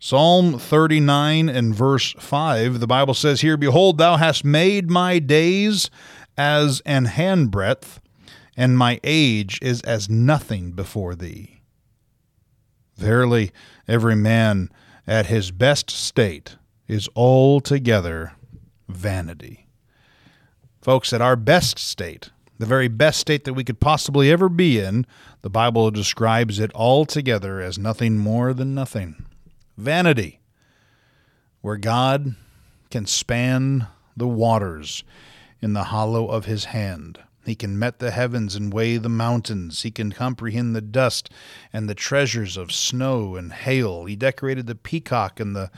[0.00, 5.90] Psalm 39 and verse 5, the Bible says here, Behold, thou hast made my days
[6.36, 7.98] as an handbreadth,
[8.58, 11.60] and my age is as nothing before thee.
[12.96, 13.52] Verily,
[13.86, 14.68] every man
[15.06, 16.56] at his best state
[16.88, 18.32] is altogether
[18.88, 19.68] vanity.
[20.82, 24.80] Folks, at our best state, the very best state that we could possibly ever be
[24.80, 25.06] in,
[25.42, 29.24] the Bible describes it altogether as nothing more than nothing.
[29.76, 30.40] Vanity,
[31.60, 32.34] where God
[32.90, 35.04] can span the waters
[35.62, 39.82] in the hollow of his hand He can met the heavens and weigh the mountains.
[39.82, 41.30] He can comprehend the dust
[41.72, 44.04] and the treasures of snow and hail.
[44.04, 45.70] He decorated the peacock and the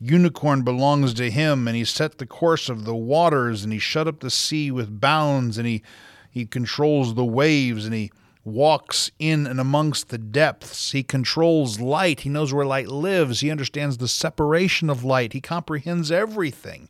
[0.00, 4.08] unicorn belongs to him, and he set the course of the waters, and he shut
[4.08, 5.82] up the sea with bounds, and he
[6.30, 8.10] he controls the waves, and he
[8.44, 10.92] walks in and amongst the depths.
[10.92, 12.20] He controls light.
[12.20, 13.40] He knows where light lives.
[13.40, 15.32] He understands the separation of light.
[15.32, 16.88] He comprehends everything.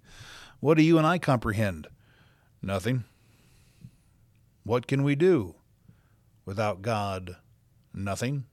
[0.61, 1.89] What do you and I comprehend?
[2.63, 3.05] Nothing.
[4.65, 5.55] What can we do
[6.45, 7.37] without God?
[7.93, 8.45] Nothing.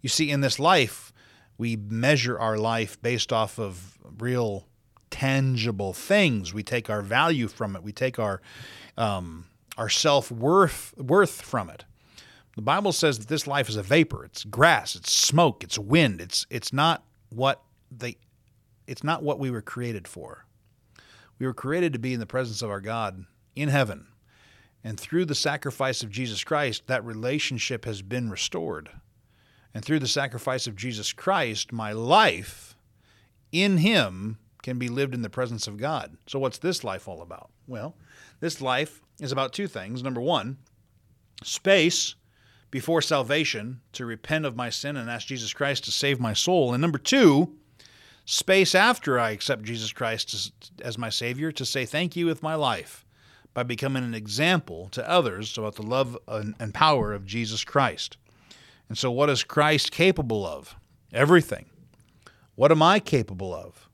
[0.00, 1.12] You see, in this life,
[1.56, 4.68] we measure our life based off of real
[5.10, 6.54] tangible things.
[6.54, 7.82] We take our value from it.
[7.82, 8.40] We take our
[8.96, 11.84] um, our self worth worth from it.
[12.56, 14.24] The Bible says that this life is a vapor.
[14.24, 14.96] It's grass.
[14.96, 15.62] It's smoke.
[15.64, 16.20] It's wind.
[16.20, 18.16] It's it's not what they
[18.86, 20.44] it's not what we were created for.
[21.38, 24.06] We were created to be in the presence of our God in heaven.
[24.88, 28.88] And through the sacrifice of Jesus Christ, that relationship has been restored.
[29.74, 32.74] And through the sacrifice of Jesus Christ, my life
[33.52, 36.16] in Him can be lived in the presence of God.
[36.26, 37.50] So, what's this life all about?
[37.66, 37.96] Well,
[38.40, 40.02] this life is about two things.
[40.02, 40.56] Number one,
[41.44, 42.14] space
[42.70, 46.72] before salvation to repent of my sin and ask Jesus Christ to save my soul.
[46.72, 47.54] And number two,
[48.24, 52.42] space after I accept Jesus Christ as, as my Savior to say thank you with
[52.42, 53.04] my life
[53.58, 58.16] by becoming an example to others about the love and power of Jesus Christ.
[58.88, 60.76] And so, what is Christ capable of?
[61.12, 61.64] Everything.
[62.54, 63.88] What am I capable of?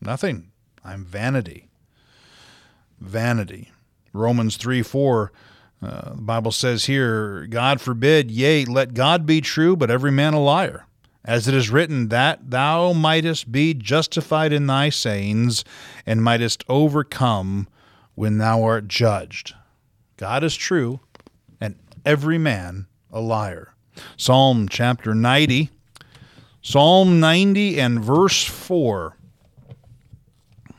[0.00, 0.52] Nothing.
[0.82, 1.68] I'm vanity.
[2.98, 3.72] Vanity.
[4.14, 5.30] Romans 3 4,
[5.82, 10.32] uh, the Bible says here, God forbid, yea, let God be true, but every man
[10.32, 10.86] a liar.
[11.26, 15.62] As it is written, that thou mightest be justified in thy sayings,
[16.06, 17.68] and mightest overcome
[18.18, 19.54] when thou art judged.
[20.16, 20.98] God is true,
[21.60, 23.74] and every man a liar.
[24.16, 25.70] Psalm chapter 90.
[26.60, 29.16] Psalm 90 and verse 4.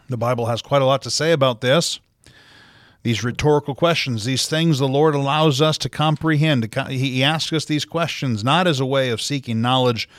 [0.10, 2.02] The Bible has quite a lot to say about this.
[3.04, 6.76] These rhetorical questions, these things the Lord allows us to comprehend.
[6.90, 10.10] He asks us these questions not as a way of seeking knowledge,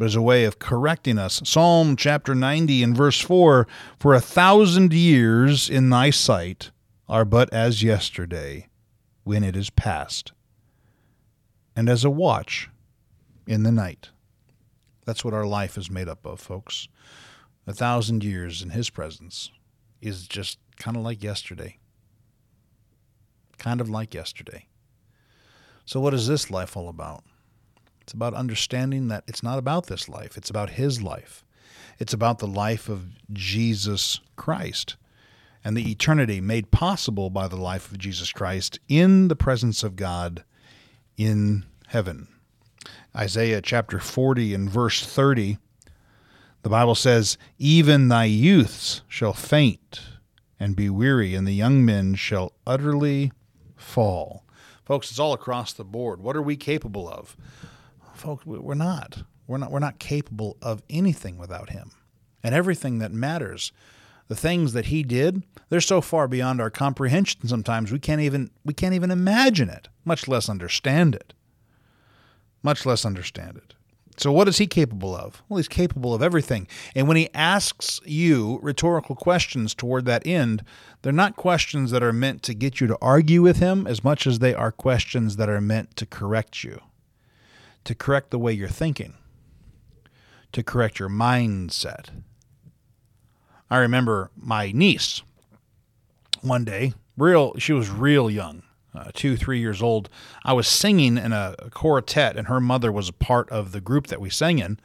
[0.00, 1.42] but as a way of correcting us.
[1.44, 3.66] Psalm chapter 90 and verse 4
[3.98, 6.70] For a thousand years in thy sight
[7.06, 8.70] are but as yesterday
[9.24, 10.32] when it is past
[11.76, 12.70] and as a watch
[13.46, 14.08] in the night.
[15.04, 16.88] That's what our life is made up of, folks.
[17.66, 19.50] A thousand years in His presence
[20.00, 21.76] is just kind of like yesterday.
[23.58, 24.66] Kind of like yesterday.
[25.84, 27.22] So, what is this life all about?
[28.10, 31.44] It's about understanding that it's not about this life, it's about His life.
[32.00, 34.96] It's about the life of Jesus Christ
[35.62, 39.94] and the eternity made possible by the life of Jesus Christ in the presence of
[39.94, 40.42] God
[41.16, 42.26] in heaven.
[43.14, 45.58] Isaiah chapter 40 and verse 30,
[46.62, 50.00] the Bible says, Even thy youths shall faint
[50.58, 53.30] and be weary, and the young men shall utterly
[53.76, 54.42] fall.
[54.84, 56.20] Folks, it's all across the board.
[56.20, 57.36] What are we capable of?
[58.20, 59.22] Folks, we're not.
[59.46, 61.92] We're not we're not capable of anything without him.
[62.42, 63.72] And everything that matters,
[64.28, 68.50] the things that he did, they're so far beyond our comprehension sometimes we can't even
[68.64, 71.34] we can't even imagine it, much less understand it
[72.62, 73.74] much less understand it.
[74.16, 75.42] So, what is he capable of?
[75.48, 76.68] Well, he's capable of everything.
[76.94, 80.62] And when he asks you rhetorical questions toward that end,
[81.00, 84.26] they're not questions that are meant to get you to argue with him as much
[84.26, 86.82] as they are questions that are meant to correct you,
[87.84, 89.14] to correct the way you're thinking,
[90.52, 92.08] to correct your mindset.
[93.70, 95.22] I remember my niece
[96.42, 98.62] one day, real, she was real young
[98.94, 100.08] uh, two, three years old,
[100.44, 104.08] I was singing in a, quartet, and her mother was a part of the group
[104.08, 104.78] that we sang in.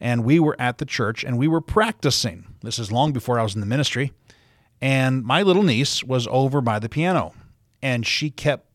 [0.00, 2.46] And we were at the church and we were practicing.
[2.62, 4.12] This is long before I was in the ministry.
[4.80, 7.32] And my little niece was over by the piano
[7.80, 8.66] and she kept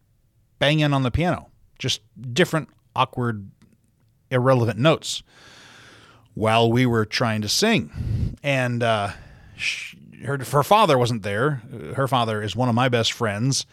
[0.57, 2.01] banging on the piano, just
[2.33, 3.49] different, awkward,
[4.29, 5.23] irrelevant notes
[6.33, 8.37] while we were trying to sing.
[8.41, 9.11] And uh,
[9.55, 11.61] she, her, her father wasn't there.
[11.95, 13.65] Her father is one of my best friends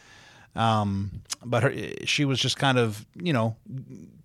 [0.59, 1.73] um, but her,
[2.05, 3.57] she was just kind of, you know,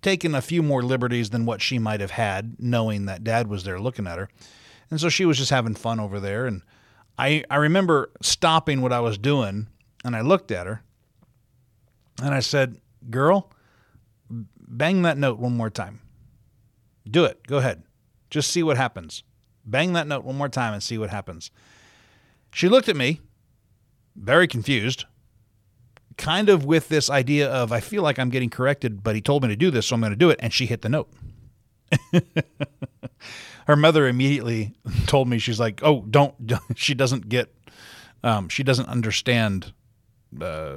[0.02, 3.62] taking a few more liberties than what she might have had, knowing that dad was
[3.62, 4.28] there looking at her.
[4.90, 6.46] And so she was just having fun over there.
[6.46, 6.62] And
[7.16, 9.68] I, I remember stopping what I was doing
[10.04, 10.82] and I looked at her
[12.20, 12.80] and I said,
[13.10, 13.52] Girl,
[14.76, 16.00] bang that note one more time.
[17.08, 17.46] Do it.
[17.46, 17.84] Go ahead.
[18.30, 19.22] Just see what happens.
[19.64, 21.50] Bang that note one more time and see what happens.
[22.52, 23.20] She looked at me,
[24.16, 25.04] very confused,
[26.16, 29.42] kind of with this idea of I feel like I'm getting corrected, but he told
[29.42, 30.38] me to do this, so I'm going to do it.
[30.42, 31.10] And she hit the note.
[33.66, 34.74] Her mother immediately
[35.06, 36.34] told me she's like, "Oh, don't."
[36.76, 37.54] she doesn't get.
[38.22, 39.72] Um, she doesn't understand
[40.40, 40.76] uh,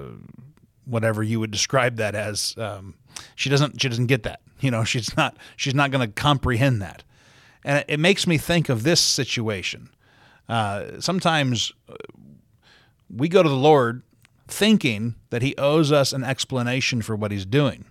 [0.85, 2.55] whatever you would describe that as.
[2.57, 2.95] Um,
[3.35, 3.81] she doesn't.
[3.81, 4.41] She doesn't get that.
[4.59, 5.37] You know, she's not.
[5.55, 7.03] She's not going to comprehend that.
[7.63, 9.89] And it, makes me think of this situation.
[10.47, 11.95] Uh, sometimes uh,
[13.13, 14.03] we go to the Lord
[14.47, 17.85] thinking that He owes us an explanation for what He's doing.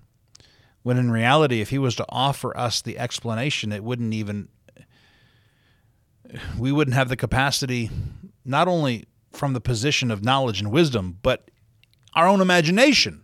[0.82, 4.48] When in reality, if He was to offer us the explanation, it wouldn't even,
[6.58, 7.90] we wouldn't have the capacity,
[8.46, 11.50] not only from the position of knowledge and wisdom, but
[12.14, 13.22] our own imagination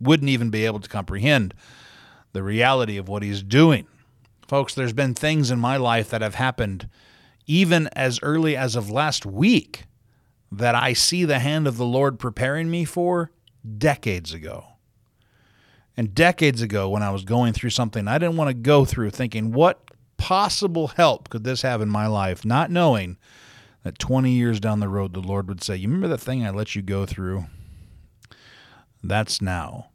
[0.00, 1.54] wouldn't even be able to comprehend
[2.32, 3.86] the reality of what He's doing.
[4.46, 6.88] Folks, there's been things in my life that have happened
[7.46, 9.84] even as early as of last week
[10.50, 13.30] that I see the hand of the Lord preparing me for
[13.78, 14.64] decades ago.
[15.96, 19.10] And decades ago, when I was going through something I didn't want to go through,
[19.10, 19.80] thinking, what
[20.18, 22.44] possible help could this have in my life?
[22.44, 23.16] Not knowing
[23.82, 26.50] that 20 years down the road, the Lord would say, You remember that thing I
[26.50, 27.46] let you go through?
[29.02, 29.90] That's now.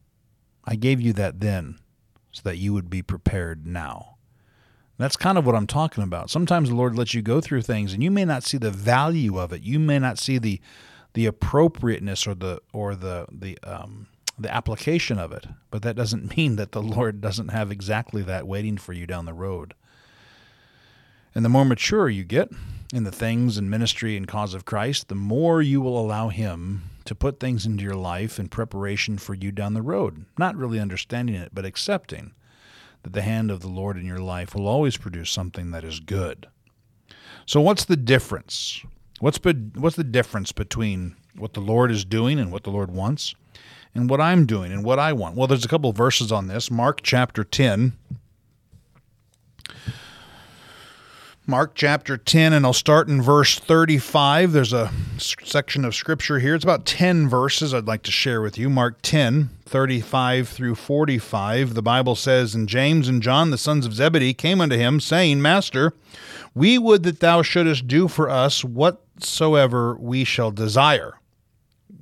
[0.66, 1.80] I gave you that then
[2.32, 4.18] so that you would be prepared now.
[4.98, 6.30] That's kind of what I'm talking about.
[6.30, 9.40] Sometimes the Lord lets you go through things and you may not see the value
[9.40, 9.64] of it.
[9.64, 10.62] You may not see the
[11.14, 15.48] the appropriateness or the or the the um the application of it.
[15.72, 19.26] But that doesn't mean that the Lord doesn't have exactly that waiting for you down
[19.26, 19.74] the road.
[21.34, 22.52] And the more mature you get
[22.94, 26.84] in the things and ministry and cause of Christ, the more you will allow him
[27.06, 30.80] to put things into your life in preparation for you down the road, not really
[30.80, 32.34] understanding it, but accepting
[33.04, 36.00] that the hand of the Lord in your life will always produce something that is
[36.00, 36.48] good.
[37.46, 38.84] So, what's the difference?
[39.20, 42.92] What's, be, what's the difference between what the Lord is doing and what the Lord
[42.92, 43.36] wants,
[43.94, 45.36] and what I'm doing and what I want?
[45.36, 46.72] Well, there's a couple of verses on this.
[46.72, 47.94] Mark chapter 10,
[51.52, 54.54] Mark chapter 10, and I'll start in verse 35.
[54.54, 56.56] There's a section of scripture here.
[56.56, 58.70] It's about 10 verses I'd like to share with you.
[58.70, 61.74] Mark 10, 35 through 45.
[61.74, 65.42] The Bible says, And James and John, the sons of Zebedee, came unto him, saying,
[65.42, 65.92] Master,
[66.56, 71.16] we would that thou shouldest do for us whatsoever we shall desire.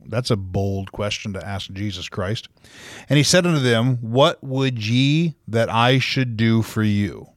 [0.05, 2.49] That's a bold question to ask Jesus Christ.
[3.09, 7.29] And he said unto them, What would ye that I should do for you?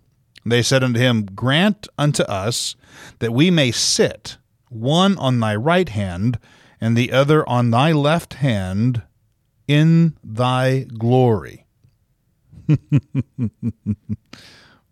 [0.44, 2.74] They said unto him, Grant unto us
[3.20, 4.38] that we may sit,
[4.68, 6.38] one on thy right hand,
[6.80, 9.02] and the other on thy left hand,
[9.68, 11.66] in thy glory.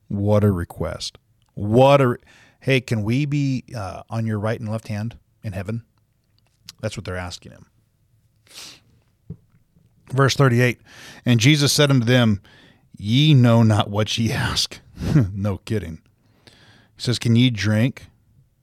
[0.08, 1.18] what a request.
[1.54, 2.16] What a.
[2.60, 5.82] Hey, can we be uh, on your right and left hand in heaven?
[6.80, 7.66] That's what they're asking him.
[10.12, 10.80] Verse 38
[11.24, 12.40] And Jesus said unto them,
[13.02, 14.78] Ye know not what ye ask.
[15.32, 16.02] no kidding.
[16.44, 16.52] He
[16.98, 18.08] says, Can ye drink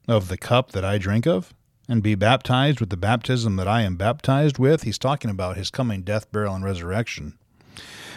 [0.07, 1.55] of the cup that I drink of,
[1.89, 4.83] and be baptized with the baptism that I am baptized with?
[4.83, 7.35] He's talking about his coming death, burial, and resurrection.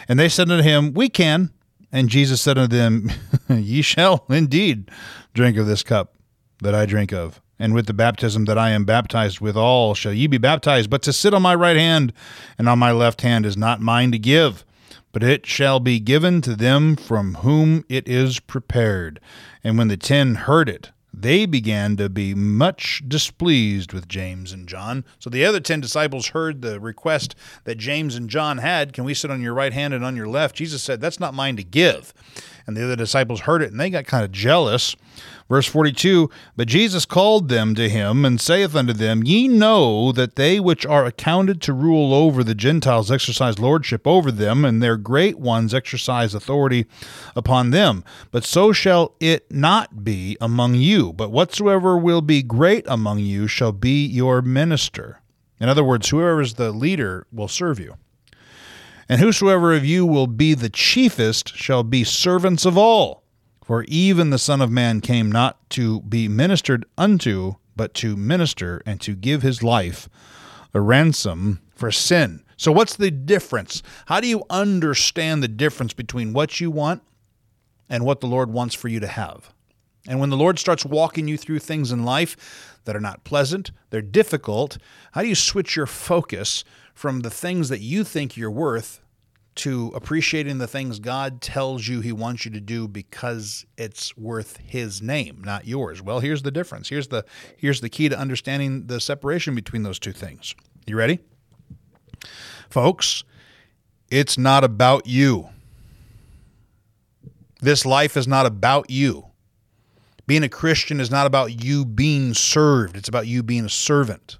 [0.07, 1.49] And they said unto him, We can.
[1.91, 3.09] And Jesus said unto them,
[3.49, 4.91] Ye shall indeed
[5.33, 6.13] drink of this cup
[6.61, 10.13] that I drink of, and with the baptism that I am baptized with all shall
[10.13, 10.91] ye be baptized.
[10.91, 12.13] But to sit on my right hand
[12.59, 14.63] and on my left hand is not mine to give
[15.11, 19.19] but it shall be given to them from whom it is prepared.
[19.63, 24.67] And when the ten heard it, they began to be much displeased with James and
[24.67, 25.03] John.
[25.19, 27.35] So the other 10 disciples heard the request
[27.65, 30.27] that James and John had Can we sit on your right hand and on your
[30.27, 30.55] left?
[30.55, 32.13] Jesus said, That's not mine to give.
[32.65, 34.95] And the other disciples heard it and they got kind of jealous.
[35.49, 40.37] Verse 42 But Jesus called them to him and saith unto them, Ye know that
[40.37, 44.95] they which are accounted to rule over the Gentiles exercise lordship over them, and their
[44.95, 46.85] great ones exercise authority
[47.35, 48.05] upon them.
[48.31, 51.11] But so shall it not be among you.
[51.11, 55.19] But whatsoever will be great among you shall be your minister.
[55.59, 57.95] In other words, whoever is the leader will serve you.
[59.11, 63.23] And whosoever of you will be the chiefest shall be servants of all.
[63.61, 68.81] For even the Son of Man came not to be ministered unto, but to minister
[68.85, 70.07] and to give his life
[70.73, 72.45] a ransom for sin.
[72.55, 73.83] So, what's the difference?
[74.05, 77.03] How do you understand the difference between what you want
[77.89, 79.53] and what the Lord wants for you to have?
[80.07, 83.71] And when the Lord starts walking you through things in life that are not pleasant,
[83.89, 84.77] they're difficult,
[85.11, 89.00] how do you switch your focus from the things that you think you're worth
[89.53, 94.57] to appreciating the things God tells you He wants you to do because it's worth
[94.57, 96.01] His name, not yours.
[96.01, 96.89] Well, here's the difference.
[96.89, 97.25] Here's the
[97.57, 100.55] here's the key to understanding the separation between those two things.
[100.85, 101.19] You ready?
[102.69, 103.23] Folks,
[104.09, 105.49] it's not about you.
[107.61, 109.27] This life is not about you.
[110.25, 114.37] Being a Christian is not about you being served, it's about you being a servant.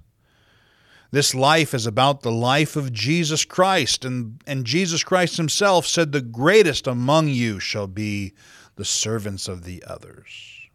[1.12, 6.10] This life is about the life of Jesus Christ, and, and Jesus Christ himself said,
[6.10, 8.32] The greatest among you shall be
[8.76, 10.70] the servants of the others.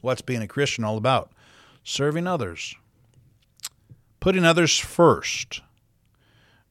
[0.00, 1.32] What's being a Christian all about?
[1.82, 2.76] Serving others,
[4.20, 5.60] putting others first,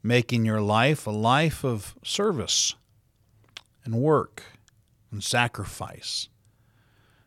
[0.01, 2.75] making your life a life of service
[3.83, 4.43] and work
[5.11, 6.29] and sacrifice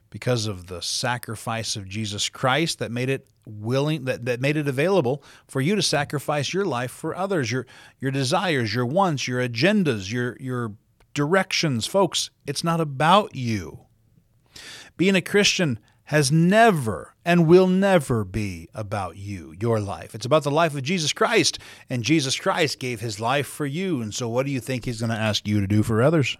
[0.08, 4.68] because of the sacrifice of Jesus Christ that made it willing that, that made it
[4.68, 7.66] available for you to sacrifice your life for others your
[7.98, 10.72] your desires your wants your agendas your your
[11.14, 11.86] directions.
[11.86, 13.80] Folks it's not about you.
[14.96, 20.14] Being a christian has never and will never be about you your life.
[20.14, 24.02] It's about the life of Jesus Christ and Jesus Christ gave his life for you.
[24.02, 26.36] And so what do you think he's going to ask you to do for others?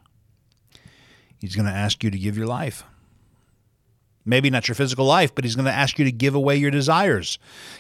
[1.41, 2.85] He's going to ask you to give your life
[4.25, 6.71] Maybe not your physical life, but he's going to ask you to give away your
[6.71, 7.39] desires,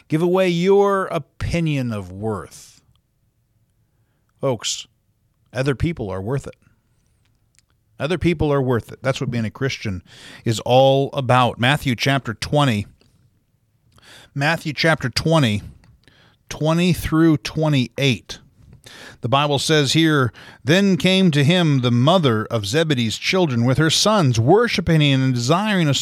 [0.08, 2.82] give away your opinion of worth.
[4.40, 4.86] Folks,
[5.52, 6.56] other people are worth it.
[8.00, 9.00] Other people are worth it.
[9.02, 10.02] That's what being a Christian
[10.44, 11.60] is all about.
[11.60, 12.86] Matthew chapter 20.
[14.34, 15.62] Matthew chapter 20,
[16.48, 18.38] 20 through 28.
[19.20, 20.32] The Bible says here,
[20.64, 25.34] Then came to him the mother of Zebedee's children with her sons, worshiping him and
[25.34, 25.94] desiring a,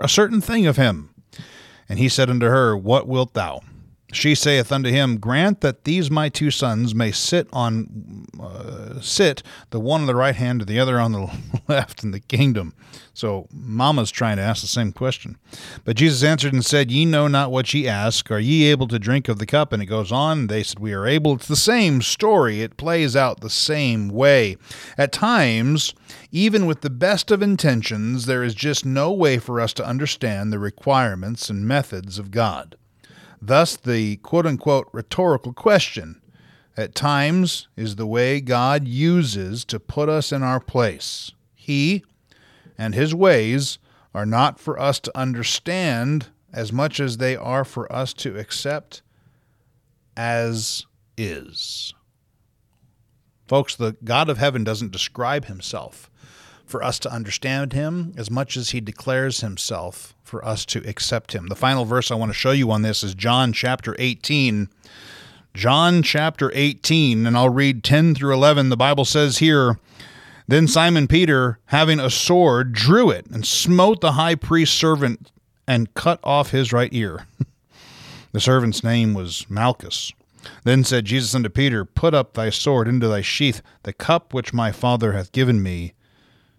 [0.00, 1.10] a certain thing of him.
[1.88, 3.62] And he said unto her, What wilt thou?
[4.10, 9.42] She saith unto him, Grant that these my two sons may sit on uh, sit
[9.68, 11.30] the one on the right hand and the other on the
[11.68, 12.74] left in the kingdom.
[13.12, 15.36] So Mama's trying to ask the same question.
[15.84, 18.30] But Jesus answered and said, Ye know not what ye ask.
[18.30, 19.74] Are ye able to drink of the cup?
[19.74, 20.46] And it goes on.
[20.46, 21.34] They said, We are able.
[21.34, 22.62] It's the same story.
[22.62, 24.56] It plays out the same way.
[24.96, 25.92] At times,
[26.32, 30.50] even with the best of intentions, there is just no way for us to understand
[30.50, 32.76] the requirements and methods of God.
[33.40, 36.20] Thus, the quote unquote rhetorical question
[36.76, 41.32] at times is the way God uses to put us in our place.
[41.54, 42.04] He
[42.76, 43.78] and His ways
[44.14, 49.02] are not for us to understand as much as they are for us to accept
[50.16, 50.86] as
[51.16, 51.92] is.
[53.46, 56.10] Folks, the God of heaven doesn't describe Himself
[56.68, 61.32] for us to understand him as much as he declares himself for us to accept
[61.32, 61.46] him.
[61.48, 64.68] The final verse I want to show you on this is John chapter 18.
[65.54, 68.68] John chapter 18, and I'll read 10 through 11.
[68.68, 69.78] The Bible says here,
[70.46, 75.32] Then Simon Peter, having a sword, drew it and smote the high priest's servant
[75.66, 77.26] and cut off his right ear.
[78.32, 80.12] the servant's name was Malchus.
[80.64, 83.62] Then said Jesus unto Peter, Put up thy sword into thy sheath.
[83.82, 85.94] The cup which my Father hath given me,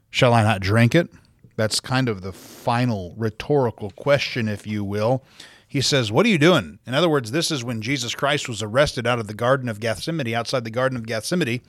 [0.09, 1.09] Shall I not drink it?
[1.55, 5.23] That's kind of the final rhetorical question, if you will.
[5.67, 6.79] He says, What are you doing?
[6.87, 9.79] In other words, this is when Jesus Christ was arrested out of the Garden of
[9.79, 11.61] Gethsemane, outside the Garden of Gethsemane.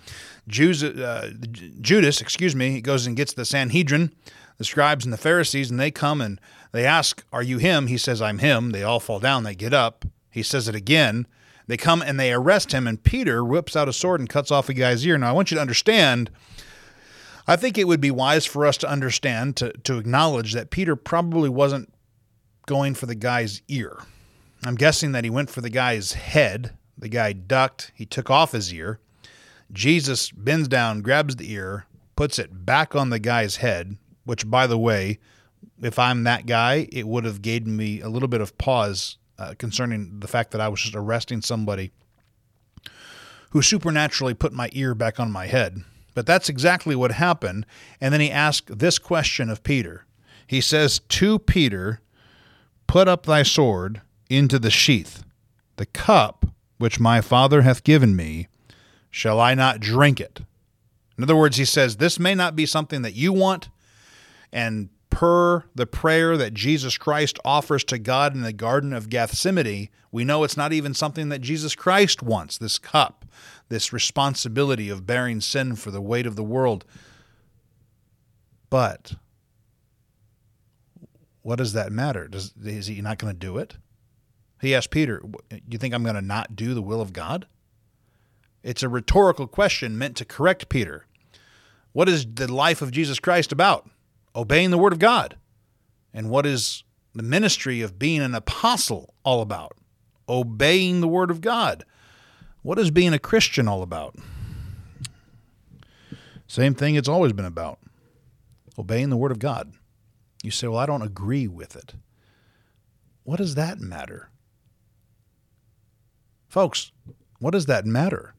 [0.48, 1.32] Jews, uh,
[1.80, 4.12] Judas, excuse me, he goes and gets the Sanhedrin,
[4.56, 6.40] the scribes and the Pharisees, and they come and
[6.72, 7.88] they ask, Are you him?
[7.88, 8.70] He says, I'm him.
[8.70, 10.06] They all fall down, they get up.
[10.30, 11.26] He says it again.
[11.66, 14.68] They come and they arrest him, and Peter whips out a sword and cuts off
[14.68, 15.18] a guy's ear.
[15.18, 16.30] Now, I want you to understand
[17.50, 20.94] I think it would be wise for us to understand, to, to acknowledge that Peter
[20.94, 21.92] probably wasn't
[22.66, 23.98] going for the guy's ear.
[24.64, 26.76] I'm guessing that he went for the guy's head.
[26.96, 29.00] The guy ducked, he took off his ear.
[29.72, 34.68] Jesus bends down, grabs the ear, puts it back on the guy's head, which, by
[34.68, 35.18] the way,
[35.82, 39.54] if I'm that guy, it would have gave me a little bit of pause uh,
[39.58, 41.90] concerning the fact that I was just arresting somebody
[43.50, 45.82] who supernaturally put my ear back on my head.
[46.14, 47.66] But that's exactly what happened.
[48.00, 50.06] And then he asked this question of Peter.
[50.46, 52.00] He says to Peter,
[52.86, 55.22] Put up thy sword into the sheath.
[55.76, 56.46] The cup
[56.78, 58.48] which my Father hath given me,
[59.10, 60.40] shall I not drink it?
[61.16, 63.68] In other words, he says, This may not be something that you want.
[64.52, 69.88] And per the prayer that Jesus Christ offers to God in the Garden of Gethsemane,
[70.12, 73.24] we know it's not even something that Jesus Christ wants this cup,
[73.68, 76.84] this responsibility of bearing sin for the weight of the world.
[78.70, 79.14] But
[81.42, 82.28] what does that matter?
[82.28, 83.76] Does, is he not going to do it?
[84.60, 85.22] He asked Peter,
[85.68, 87.46] You think I'm going to not do the will of God?
[88.62, 91.06] It's a rhetorical question meant to correct Peter.
[91.92, 93.88] What is the life of Jesus Christ about?
[94.34, 95.36] Obeying the Word of God.
[96.12, 99.76] And what is the ministry of being an apostle all about?
[100.28, 101.84] Obeying the Word of God.
[102.62, 104.16] What is being a Christian all about?
[106.46, 107.78] Same thing it's always been about
[108.78, 109.72] obeying the Word of God.
[110.42, 111.94] You say, Well, I don't agree with it.
[113.22, 114.30] What does that matter?
[116.48, 116.90] Folks,
[117.38, 118.34] what does that matter?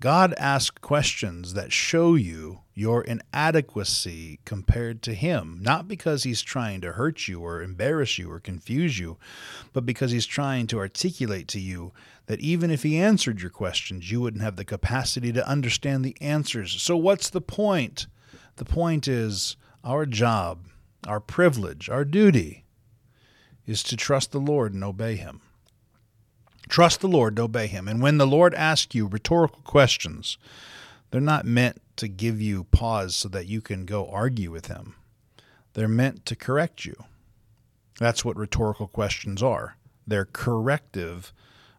[0.00, 6.80] God asks questions that show you your inadequacy compared to Him, not because He's trying
[6.80, 9.18] to hurt you or embarrass you or confuse you,
[9.74, 11.92] but because He's trying to articulate to you
[12.26, 16.16] that even if He answered your questions, you wouldn't have the capacity to understand the
[16.18, 16.80] answers.
[16.80, 18.06] So, what's the point?
[18.56, 20.66] The point is our job,
[21.06, 22.64] our privilege, our duty
[23.66, 25.42] is to trust the Lord and obey Him.
[26.70, 27.88] Trust the Lord to obey Him.
[27.88, 30.38] And when the Lord asks you rhetorical questions,
[31.10, 34.94] they're not meant to give you pause so that you can go argue with Him.
[35.72, 36.94] They're meant to correct you.
[37.98, 39.76] That's what rhetorical questions are.
[40.06, 41.32] They're corrective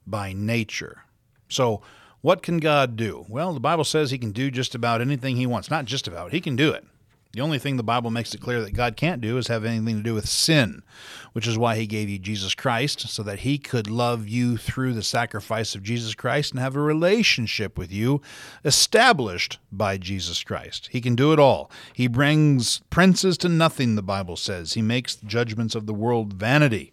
[0.06, 1.06] by nature.
[1.48, 1.82] So,
[2.20, 3.26] what can God do?
[3.30, 5.72] Well, the Bible says He can do just about anything He wants.
[5.72, 6.86] Not just about, He can do it.
[7.34, 9.96] The only thing the Bible makes it clear that God can't do is have anything
[9.96, 10.84] to do with sin,
[11.32, 14.94] which is why he gave you Jesus Christ, so that he could love you through
[14.94, 18.22] the sacrifice of Jesus Christ and have a relationship with you
[18.66, 20.90] established by Jesus Christ.
[20.92, 21.72] He can do it all.
[21.94, 24.74] He brings princes to nothing, the Bible says.
[24.74, 26.92] He makes judgments of the world vanity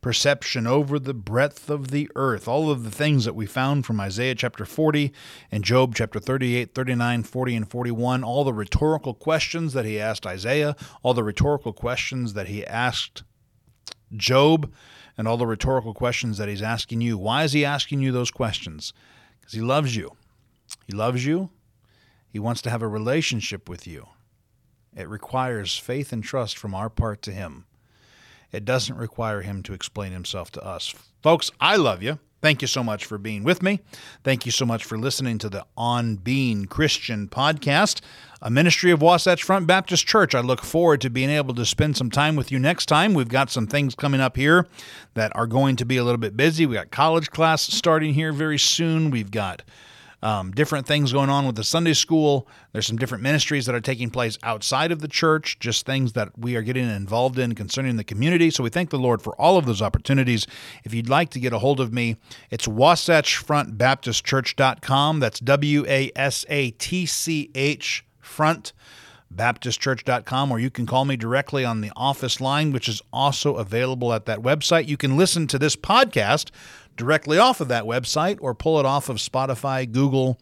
[0.00, 2.46] perception over the breadth of the earth.
[2.46, 5.12] All of the things that we found from Isaiah chapter 40
[5.50, 10.26] and Job chapter 38, 39, 40, and 41, all the rhetorical questions that he asked
[10.26, 13.24] Isaiah, all the rhetorical questions that he asked
[14.16, 14.72] Job,
[15.18, 17.18] and all the rhetorical questions that he's asking you.
[17.18, 18.92] Why is he asking you those questions?
[19.40, 20.12] Because he loves you.
[20.86, 21.50] He loves you.
[22.30, 24.06] He wants to have a relationship with you.
[24.96, 27.66] It requires faith and trust from our part to him.
[28.52, 30.94] It doesn't require him to explain himself to us.
[31.22, 32.18] Folks, I love you.
[32.40, 33.80] Thank you so much for being with me.
[34.22, 38.00] Thank you so much for listening to the On Being Christian podcast,
[38.40, 40.36] a ministry of Wasatch Front Baptist Church.
[40.36, 43.12] I look forward to being able to spend some time with you next time.
[43.12, 44.68] We've got some things coming up here
[45.14, 46.64] that are going to be a little bit busy.
[46.64, 49.10] We got college class starting here very soon.
[49.10, 49.62] We've got
[50.22, 52.46] um, different things going on with the Sunday school.
[52.72, 56.36] There's some different ministries that are taking place outside of the church, just things that
[56.38, 58.50] we are getting involved in concerning the community.
[58.50, 60.46] So we thank the Lord for all of those opportunities.
[60.84, 62.16] If you'd like to get a hold of me,
[62.50, 65.20] it's wasatchfrontbaptistchurch.com.
[65.20, 68.72] That's W A S A T C H front
[69.34, 74.12] baptistchurch.com, or you can call me directly on the office line, which is also available
[74.12, 74.88] at that website.
[74.88, 76.50] You can listen to this podcast
[76.98, 80.38] directly off of that website or pull it off of Spotify, Google,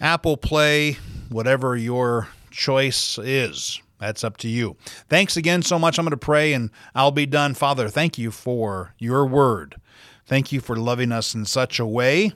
[0.00, 0.98] Apple Play,
[1.30, 3.80] whatever your choice is.
[3.98, 4.76] That's up to you.
[5.08, 5.98] Thanks again so much.
[5.98, 7.54] I'm going to pray and I'll be done.
[7.54, 9.76] Father, thank you for your word.
[10.26, 12.32] Thank you for loving us in such a way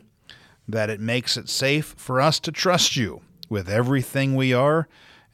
[0.66, 4.88] that it makes it safe for us to trust you with everything we are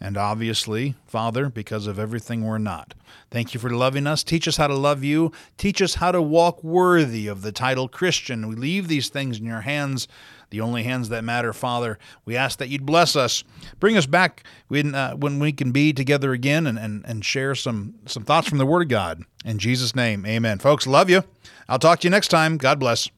[0.04, 2.92] and obviously, Father, because of everything we're not.
[3.30, 4.22] Thank you for loving us.
[4.22, 5.32] Teach us how to love you.
[5.56, 8.46] Teach us how to walk worthy of the title Christian.
[8.46, 10.06] We leave these things in your hands,
[10.50, 11.98] the only hands that matter, Father.
[12.26, 13.44] We ask that you'd bless us.
[13.80, 17.54] Bring us back when, uh, when we can be together again and, and, and share
[17.54, 19.22] some, some thoughts from the Word of God.
[19.42, 20.58] In Jesus' name, amen.
[20.58, 21.24] Folks, love you.
[21.66, 22.58] I'll talk to you next time.
[22.58, 23.08] God bless.